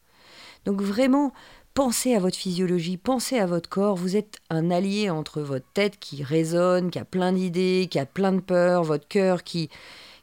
Donc 0.65 0.81
vraiment, 0.81 1.33
pensez 1.75 2.15
à 2.15 2.19
votre 2.19 2.37
physiologie, 2.37 2.97
pensez 2.97 3.37
à 3.37 3.45
votre 3.45 3.69
corps, 3.69 3.95
vous 3.95 4.15
êtes 4.15 4.37
un 4.49 4.71
allié 4.71 5.11
entre 5.11 5.41
votre 5.41 5.67
tête 5.73 5.99
qui 5.99 6.23
résonne, 6.23 6.89
qui 6.89 6.97
a 6.97 7.05
plein 7.05 7.33
d'idées, 7.33 7.87
qui 7.89 7.99
a 7.99 8.07
plein 8.07 8.31
de 8.31 8.41
peurs, 8.41 8.83
votre 8.83 9.07
cœur 9.07 9.43
qui 9.43 9.69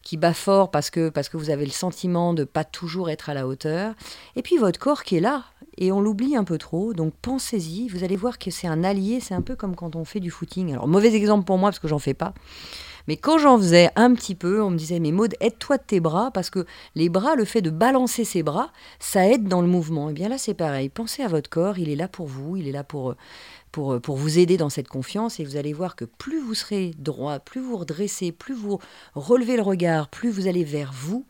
qui 0.03 0.17
bat 0.17 0.35
fort 0.35 0.73
parce 0.73 0.91
que, 0.91 1.11
parce 1.11 1.29
que 1.29 1.37
vous 1.37 1.51
avez 1.51 1.65
le 1.65 1.71
sentiment 1.71 2.35
de 2.35 2.43
pas 2.43 2.65
toujours 2.65 3.09
être 3.09 3.31
à 3.31 3.35
la 3.35 3.47
hauteur. 3.47 3.95
Et 4.35 4.43
puis 4.43 4.57
votre 4.57 4.81
corps 4.81 5.05
qui 5.05 5.17
est 5.17 5.21
là, 5.21 5.45
et 5.79 5.93
on 5.93 6.00
l'oublie 6.00 6.37
un 6.37 6.45
peu 6.45 6.59
trop. 6.59 6.93
Donc 6.93 7.12
pensez-y, 7.23 7.88
vous 7.88 8.05
allez 8.05 8.17
voir 8.17 8.38
que 8.38 8.50
c'est 8.50 8.67
un 8.67 8.85
allié, 8.85 9.21
c'est 9.21 9.35
un 9.35 9.43
peu 9.43 9.57
comme 9.57 9.75
quand 9.75 9.97
on 9.97 10.05
fait 10.05 10.21
du 10.21 10.31
footing. 10.31 10.73
Alors 10.73 10.88
mauvais 10.88 11.14
exemple 11.14 11.45
pour 11.45 11.59
moi 11.59 11.71
parce 11.71 11.79
que 11.79 11.88
j'en 11.88 11.99
fais 11.99 12.14
pas. 12.14 12.35
Mais 13.09 13.17
quand 13.17 13.38
j'en 13.38 13.59
faisais 13.59 13.91
un 13.97 14.14
petit 14.14 14.35
peu, 14.35 14.62
on 14.62 14.71
me 14.71 14.76
disait, 14.76 15.00
mais 15.00 15.12
Maud, 15.12 15.35
aide-toi 15.41 15.79
de 15.79 15.83
tes 15.83 16.00
bras, 16.00 16.31
parce 16.31 16.50
que 16.50 16.67
les 16.95 17.09
bras, 17.09 17.35
le 17.35 17.45
fait 17.45 17.62
de 17.62 17.71
balancer 17.71 18.25
ses 18.25 18.43
bras, 18.43 18.71
ça 19.00 19.26
aide 19.29 19.49
dans 19.49 19.61
le 19.61 19.69
mouvement. 19.69 20.09
Et 20.09 20.12
eh 20.12 20.14
bien 20.14 20.29
là, 20.29 20.38
c'est 20.38 20.55
pareil. 20.55 20.88
Pensez 20.88 21.23
à 21.23 21.29
votre 21.29 21.50
corps, 21.50 21.79
il 21.79 21.88
est 21.88 21.97
là 21.97 22.09
pour 22.09 22.26
vous, 22.26 22.57
il 22.57 22.69
est 22.69 22.73
là 22.73 22.85
pour, 22.85 23.14
pour, 23.73 24.00
pour 24.00 24.17
vous 24.17 24.38
aider 24.38 24.57
dans 24.57 24.71
cette 24.71 24.88
confiance. 24.88 25.41
Et 25.41 25.45
vous 25.45 25.57
allez 25.57 25.73
voir 25.73 25.97
que 25.97 26.05
plus 26.05 26.41
vous 26.41 26.55
serez 26.55 26.93
droit, 26.99 27.38
plus 27.41 27.61
vous 27.61 27.76
redressez, 27.76 28.33
plus 28.33 28.55
vous 28.55 28.79
relevez 29.14 29.57
le 29.57 29.62
regard, 29.62 30.09
plus 30.09 30.31
vous 30.31 30.47
allez 30.47 30.64
vers 30.64 30.93
vous, 30.93 31.26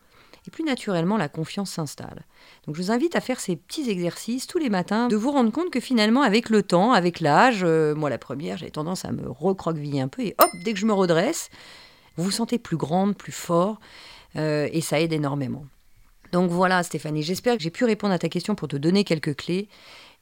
et 0.47 0.51
plus 0.51 0.63
naturellement 0.63 1.17
la 1.17 1.29
confiance 1.29 1.71
s'installe. 1.71 2.25
Donc 2.65 2.75
je 2.75 2.81
vous 2.81 2.91
invite 2.91 3.15
à 3.15 3.21
faire 3.21 3.39
ces 3.39 3.55
petits 3.55 3.89
exercices 3.89 4.47
tous 4.47 4.57
les 4.57 4.69
matins, 4.69 5.07
de 5.07 5.15
vous 5.15 5.31
rendre 5.31 5.51
compte 5.51 5.69
que 5.69 5.79
finalement 5.79 6.21
avec 6.21 6.49
le 6.49 6.63
temps, 6.63 6.91
avec 6.91 7.19
l'âge, 7.19 7.61
euh, 7.63 7.95
moi 7.95 8.09
la 8.09 8.17
première, 8.17 8.57
j'ai 8.57 8.71
tendance 8.71 9.05
à 9.05 9.11
me 9.11 9.29
recroqueviller 9.29 10.01
un 10.01 10.07
peu 10.07 10.21
et 10.21 10.35
hop, 10.39 10.49
dès 10.63 10.73
que 10.73 10.79
je 10.79 10.85
me 10.85 10.93
redresse, 10.93 11.49
vous 12.17 12.25
vous 12.25 12.31
sentez 12.31 12.59
plus 12.59 12.77
grande, 12.77 13.15
plus 13.15 13.31
fort, 13.31 13.79
euh, 14.35 14.67
et 14.71 14.81
ça 14.81 14.99
aide 14.99 15.13
énormément. 15.13 15.65
Donc 16.31 16.49
voilà 16.49 16.81
Stéphanie, 16.83 17.23
j'espère 17.23 17.57
que 17.57 17.63
j'ai 17.63 17.69
pu 17.69 17.85
répondre 17.85 18.13
à 18.13 18.19
ta 18.19 18.29
question 18.29 18.55
pour 18.55 18.67
te 18.67 18.75
donner 18.75 19.03
quelques 19.03 19.35
clés. 19.35 19.69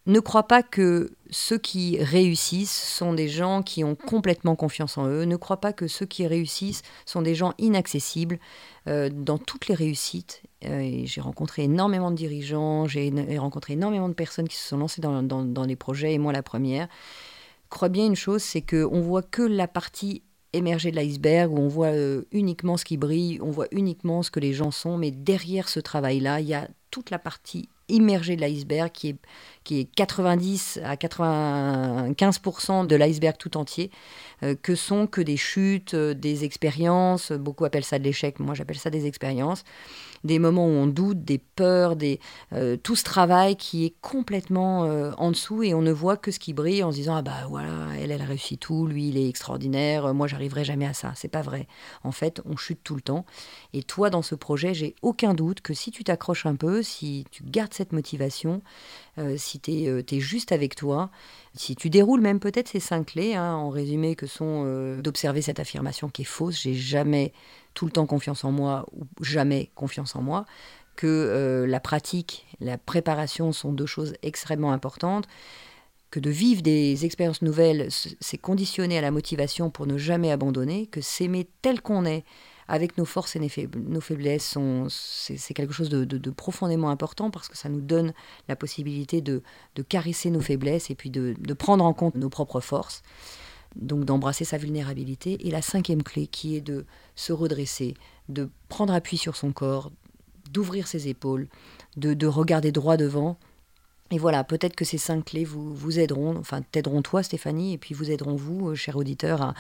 Ne 0.08 0.20
crois 0.20 0.48
pas 0.48 0.64
que 0.64 1.12
ceux 1.30 1.60
qui 1.60 2.02
réussissent 2.02 2.76
sont 2.76 3.14
des 3.14 3.30
gens 3.30 3.62
qui 3.62 3.84
ont 3.84 3.94
complètement 3.96 4.56
confiance 4.56 4.98
en 4.98 5.08
eux. 5.08 5.26
Ne 5.26 5.36
crois 5.36 5.58
pas 5.58 5.74
que 5.74 5.88
ceux 5.88 6.08
qui 6.08 6.26
réussissent 6.26 6.82
sont 7.06 7.22
des 7.22 7.36
gens 7.36 7.54
inaccessibles. 7.60 8.40
Euh, 8.88 9.12
dans 9.14 9.38
toutes 9.38 9.68
les 9.68 9.76
réussites, 9.76 10.42
euh, 10.66 11.04
j'ai 11.06 11.22
rencontré 11.22 11.64
énormément 11.64 12.10
de 12.10 12.16
dirigeants, 12.16 12.88
j'ai 12.88 13.12
rencontré 13.38 13.74
énormément 13.74 14.10
de 14.10 14.16
personnes 14.16 14.48
qui 14.48 14.56
se 14.56 14.70
sont 14.70 14.78
lancées 14.78 15.02
dans, 15.02 15.66
les 15.68 15.76
projets, 15.76 16.14
et 16.14 16.18
moi 16.18 16.34
la 16.34 16.42
première. 16.42 16.88
Crois 17.70 17.90
bien 17.90 18.08
une 18.08 18.16
chose, 18.16 18.42
c'est 18.42 18.62
qu'on 18.62 19.02
voit 19.02 19.22
que 19.22 19.44
la 19.44 19.68
partie 19.68 20.24
émergée 20.52 20.90
de 20.90 20.96
l'iceberg, 20.96 21.54
où 21.54 21.60
on 21.60 21.68
voit 21.68 21.94
euh, 21.94 22.24
uniquement 22.32 22.76
ce 22.76 22.86
qui 22.86 22.98
brille, 22.98 23.40
on 23.42 23.52
voit 23.52 23.68
uniquement 23.72 24.24
ce 24.24 24.32
que 24.32 24.40
les 24.40 24.52
gens 24.52 24.72
sont, 24.72 24.98
mais 24.98 25.12
derrière 25.12 25.70
ce 25.70 25.80
travail-là, 25.80 26.42
il 26.42 26.48
y 26.48 26.56
a 26.56 26.68
toute 26.90 27.12
la 27.12 27.20
partie 27.20 27.70
immergée 27.92 28.36
de 28.36 28.42
l'iceberg 28.42 28.92
qui 28.92 29.10
est, 29.10 29.16
qui 29.64 29.82
est 29.82 29.86
90 29.96 30.80
à 30.84 30.96
95% 30.96 32.88
de 32.88 32.96
l'iceberg 32.96 33.38
tout 33.38 33.58
entier, 33.58 33.92
euh, 34.44 34.56
que 34.62 34.76
sont 34.76 35.08
que 35.08 35.22
des 35.22 35.38
chutes, 35.38 35.94
euh, 35.94 36.14
des 36.14 36.44
expériences, 36.44 37.32
beaucoup 37.32 37.66
appellent 37.66 37.84
ça 37.84 38.00
de 38.00 38.04
l'échec, 38.04 38.40
moi 38.40 38.56
j'appelle 38.56 38.80
ça 38.80 38.90
des 38.90 39.06
expériences, 39.06 39.64
des 40.24 40.40
moments 40.40 40.66
où 40.66 40.70
on 40.70 40.88
doute, 40.88 41.24
des 41.24 41.38
peurs, 41.38 41.96
des, 41.96 42.20
euh, 42.54 42.78
tout 42.78 42.96
ce 42.96 43.04
travail 43.04 43.56
qui 43.56 43.86
est 43.86 43.94
complètement 44.02 44.82
en 44.82 45.32
dessous 45.32 45.64
et 45.64 45.74
on 45.74 45.82
ne 45.82 45.92
voit 45.92 46.18
que 46.18 46.32
ce 46.32 46.40
qui 46.40 46.54
brille 46.54 46.84
en 46.84 46.92
se 46.92 46.98
disant 46.98 47.16
ah 47.16 47.22
bah 47.22 47.48
voilà 47.50 47.70
elle 48.00 48.12
elle 48.12 48.22
a 48.22 48.26
réussi 48.26 48.58
tout, 48.58 48.88
lui 48.88 49.10
il 49.10 49.18
est 49.18 49.28
extraordinaire, 49.28 50.14
moi 50.14 50.28
j'arriverai 50.28 50.64
jamais 50.64 50.86
à 50.86 50.94
ça, 50.94 51.14
c'est 51.16 51.28
pas 51.28 51.42
vrai. 51.42 51.68
En 52.04 52.12
fait 52.12 52.42
on 52.46 52.58
chute 52.58 52.84
tout 52.84 52.96
le 52.96 53.02
temps 53.02 53.26
et 53.74 53.84
toi 53.84 54.10
dans 54.10 54.22
ce 54.22 54.36
projet 54.36 54.74
j'ai 54.74 54.96
aucun 55.02 55.34
doute 55.34 55.62
que 55.62 55.74
si 55.74 55.92
tu 55.92 56.04
t'accroches 56.04 56.46
un 56.46 56.56
peu, 56.56 56.84
si 56.84 57.26
tu 57.32 57.44
gardes 57.44 57.74
cette 57.74 57.94
motivation, 57.94 58.62
si 59.38 59.60
tu 59.60 59.72
es, 59.72 60.20
juste 60.20 60.52
avec 60.52 60.76
toi, 60.76 61.10
si 61.54 61.76
tu 61.76 61.90
déroules 61.90 62.22
même 62.22 62.40
peut-être 62.40 62.70
ces 62.70 62.80
cinq 62.80 63.08
clés, 63.08 63.36
hein, 63.36 63.54
en 63.54 63.70
résumé, 63.70 64.16
que 64.16 64.28
sont 64.28 64.64
euh, 64.66 65.02
d'observer 65.02 65.42
cette 65.42 65.60
affirmation 65.60 66.10
qui 66.10 66.22
est 66.22 66.26
fausse, 66.26 66.62
j'ai 66.62 66.74
jamais 66.74 67.34
tout 67.74 67.86
le 67.86 67.92
temps 67.92 68.06
confiance 68.06 68.44
en 68.44 68.52
moi 68.52 68.86
ou 68.94 69.06
jamais 69.24 69.72
confiance 69.76 70.16
en 70.16 70.22
moi, 70.22 70.46
que 70.96 71.08
euh, 71.08 71.68
la 71.68 71.80
pratique, 71.80 72.46
la 72.60 72.78
préparation 72.78 73.52
sont 73.52 73.72
deux 73.72 73.86
choses 73.86 74.14
extrêmement 74.24 74.72
importantes, 74.72 75.28
que 76.12 76.20
de 76.20 76.30
vivre 76.30 76.62
des 76.62 77.06
expériences 77.06 77.42
nouvelles, 77.42 77.88
c'est 78.20 78.38
conditionné 78.38 78.98
à 78.98 79.02
la 79.02 79.12
motivation 79.12 79.70
pour 79.70 79.88
ne 79.88 79.98
jamais 79.98 80.32
abandonner, 80.32 80.88
que 80.88 81.00
s'aimer 81.00 81.48
tel 81.62 81.82
qu'on 81.82 82.06
est, 82.06 82.26
avec 82.68 82.98
nos 82.98 83.04
forces 83.04 83.36
et 83.36 83.40
nos 83.40 84.00
faiblesses, 84.00 84.58
c'est 84.88 85.54
quelque 85.54 85.74
chose 85.74 85.90
de, 85.90 86.30
profondément 86.30 86.90
important 86.90 87.30
parce 87.30 87.50
que 87.50 87.58
ça 87.58 87.68
nous 87.68 87.82
donne 87.82 88.14
la 88.48 88.56
possibilité 88.56 89.20
de, 89.20 89.44
caresser 89.90 90.30
nos 90.30 90.40
faiblesses 90.40 90.90
et 90.90 90.96
puis 90.96 91.10
de, 91.10 91.54
prendre 91.54 91.84
en 91.84 91.94
compte 91.94 92.16
nos 92.16 92.30
propres 92.30 92.62
forces. 92.62 93.04
Donc 93.76 94.06
d'embrasser 94.06 94.46
sa 94.46 94.58
vulnérabilité. 94.58 95.48
Et 95.48 95.52
la 95.52 95.62
cinquième 95.62 96.04
clé 96.04 96.28
qui 96.28 96.56
est 96.56 96.62
de 96.62 96.86
se 97.16 97.34
redresser, 97.34 97.96
de 98.30 98.50
prendre 98.70 98.94
appui 98.94 99.18
sur 99.18 99.36
son 99.36 99.52
corps, 99.52 99.92
d'ouvrir 100.52 100.88
ses 100.88 101.08
épaules, 101.08 101.48
de 101.96 102.28
regarder 102.28 102.72
droit 102.72 102.98
devant 102.98 103.38
et 104.12 104.18
voilà, 104.18 104.44
peut-être 104.44 104.76
que 104.76 104.84
ces 104.84 104.98
cinq 104.98 105.26
clés 105.26 105.46
vous, 105.46 105.74
vous 105.74 105.98
aideront, 105.98 106.36
enfin 106.38 106.62
t'aideront 106.62 107.02
toi 107.02 107.24
Stéphanie, 107.24 107.74
et 107.74 107.78
puis 107.78 107.96
vous 107.96 108.12
aideront 108.12 108.36
vous, 108.36 108.70
euh, 108.70 108.76
cher 108.76 108.98
auditeur, 108.98 109.42
à, 109.42 109.54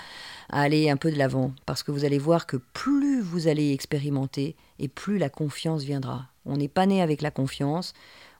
aller 0.50 0.90
un 0.90 0.98
peu 0.98 1.10
de 1.10 1.18
l'avant. 1.18 1.54
Parce 1.66 1.84
que 1.84 1.92
vous 1.92 2.04
allez 2.04 2.20
voir 2.20 2.46
que 2.46 2.58
plus 2.58 3.22
vous 3.22 3.48
allez 3.48 3.72
expérimenter, 3.72 4.56
et 4.78 4.90
plus 4.90 5.18
la 5.18 5.30
confiance 5.30 5.84
viendra. 5.84 6.28
On 6.46 6.58
n'est 6.58 6.68
pas 6.68 6.86
né 6.86 7.02
avec 7.02 7.22
la 7.22 7.32
confiance, 7.32 7.94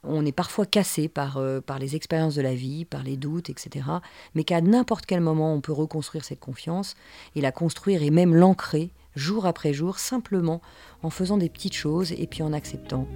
on 0.04 0.26
est 0.26 0.32
parfois 0.32 0.66
cassé 0.66 1.08
par, 1.08 1.36
euh, 1.36 1.60
par 1.60 1.78
les 1.78 1.96
expériences 1.96 2.34
de 2.34 2.42
la 2.42 2.54
vie, 2.54 2.84
par 2.84 3.02
les 3.02 3.16
doutes, 3.16 3.50
etc. 3.50 3.86
Mais 4.34 4.44
qu'à 4.44 4.60
n'importe 4.60 5.06
quel 5.06 5.20
moment, 5.20 5.54
on 5.54 5.60
peut 5.60 5.72
reconstruire 5.72 6.24
cette 6.24 6.40
confiance, 6.40 6.94
et 7.36 7.40
la 7.40 7.52
construire 7.52 8.02
et 8.02 8.10
même 8.10 8.34
l'ancrer 8.34 8.90
jour 9.14 9.46
après 9.46 9.72
jour, 9.72 9.98
simplement 9.98 10.60
en 11.02 11.10
faisant 11.10 11.36
des 11.36 11.48
petites 11.48 11.74
choses 11.74 12.12
et 12.12 12.26
puis 12.26 12.42
en 12.42 12.52
acceptant 12.52 13.06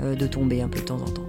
euh, 0.00 0.14
de 0.14 0.26
tomber 0.26 0.60
un 0.60 0.68
peu 0.68 0.80
de 0.80 0.84
temps 0.84 1.00
en 1.00 1.10
temps. 1.10 1.28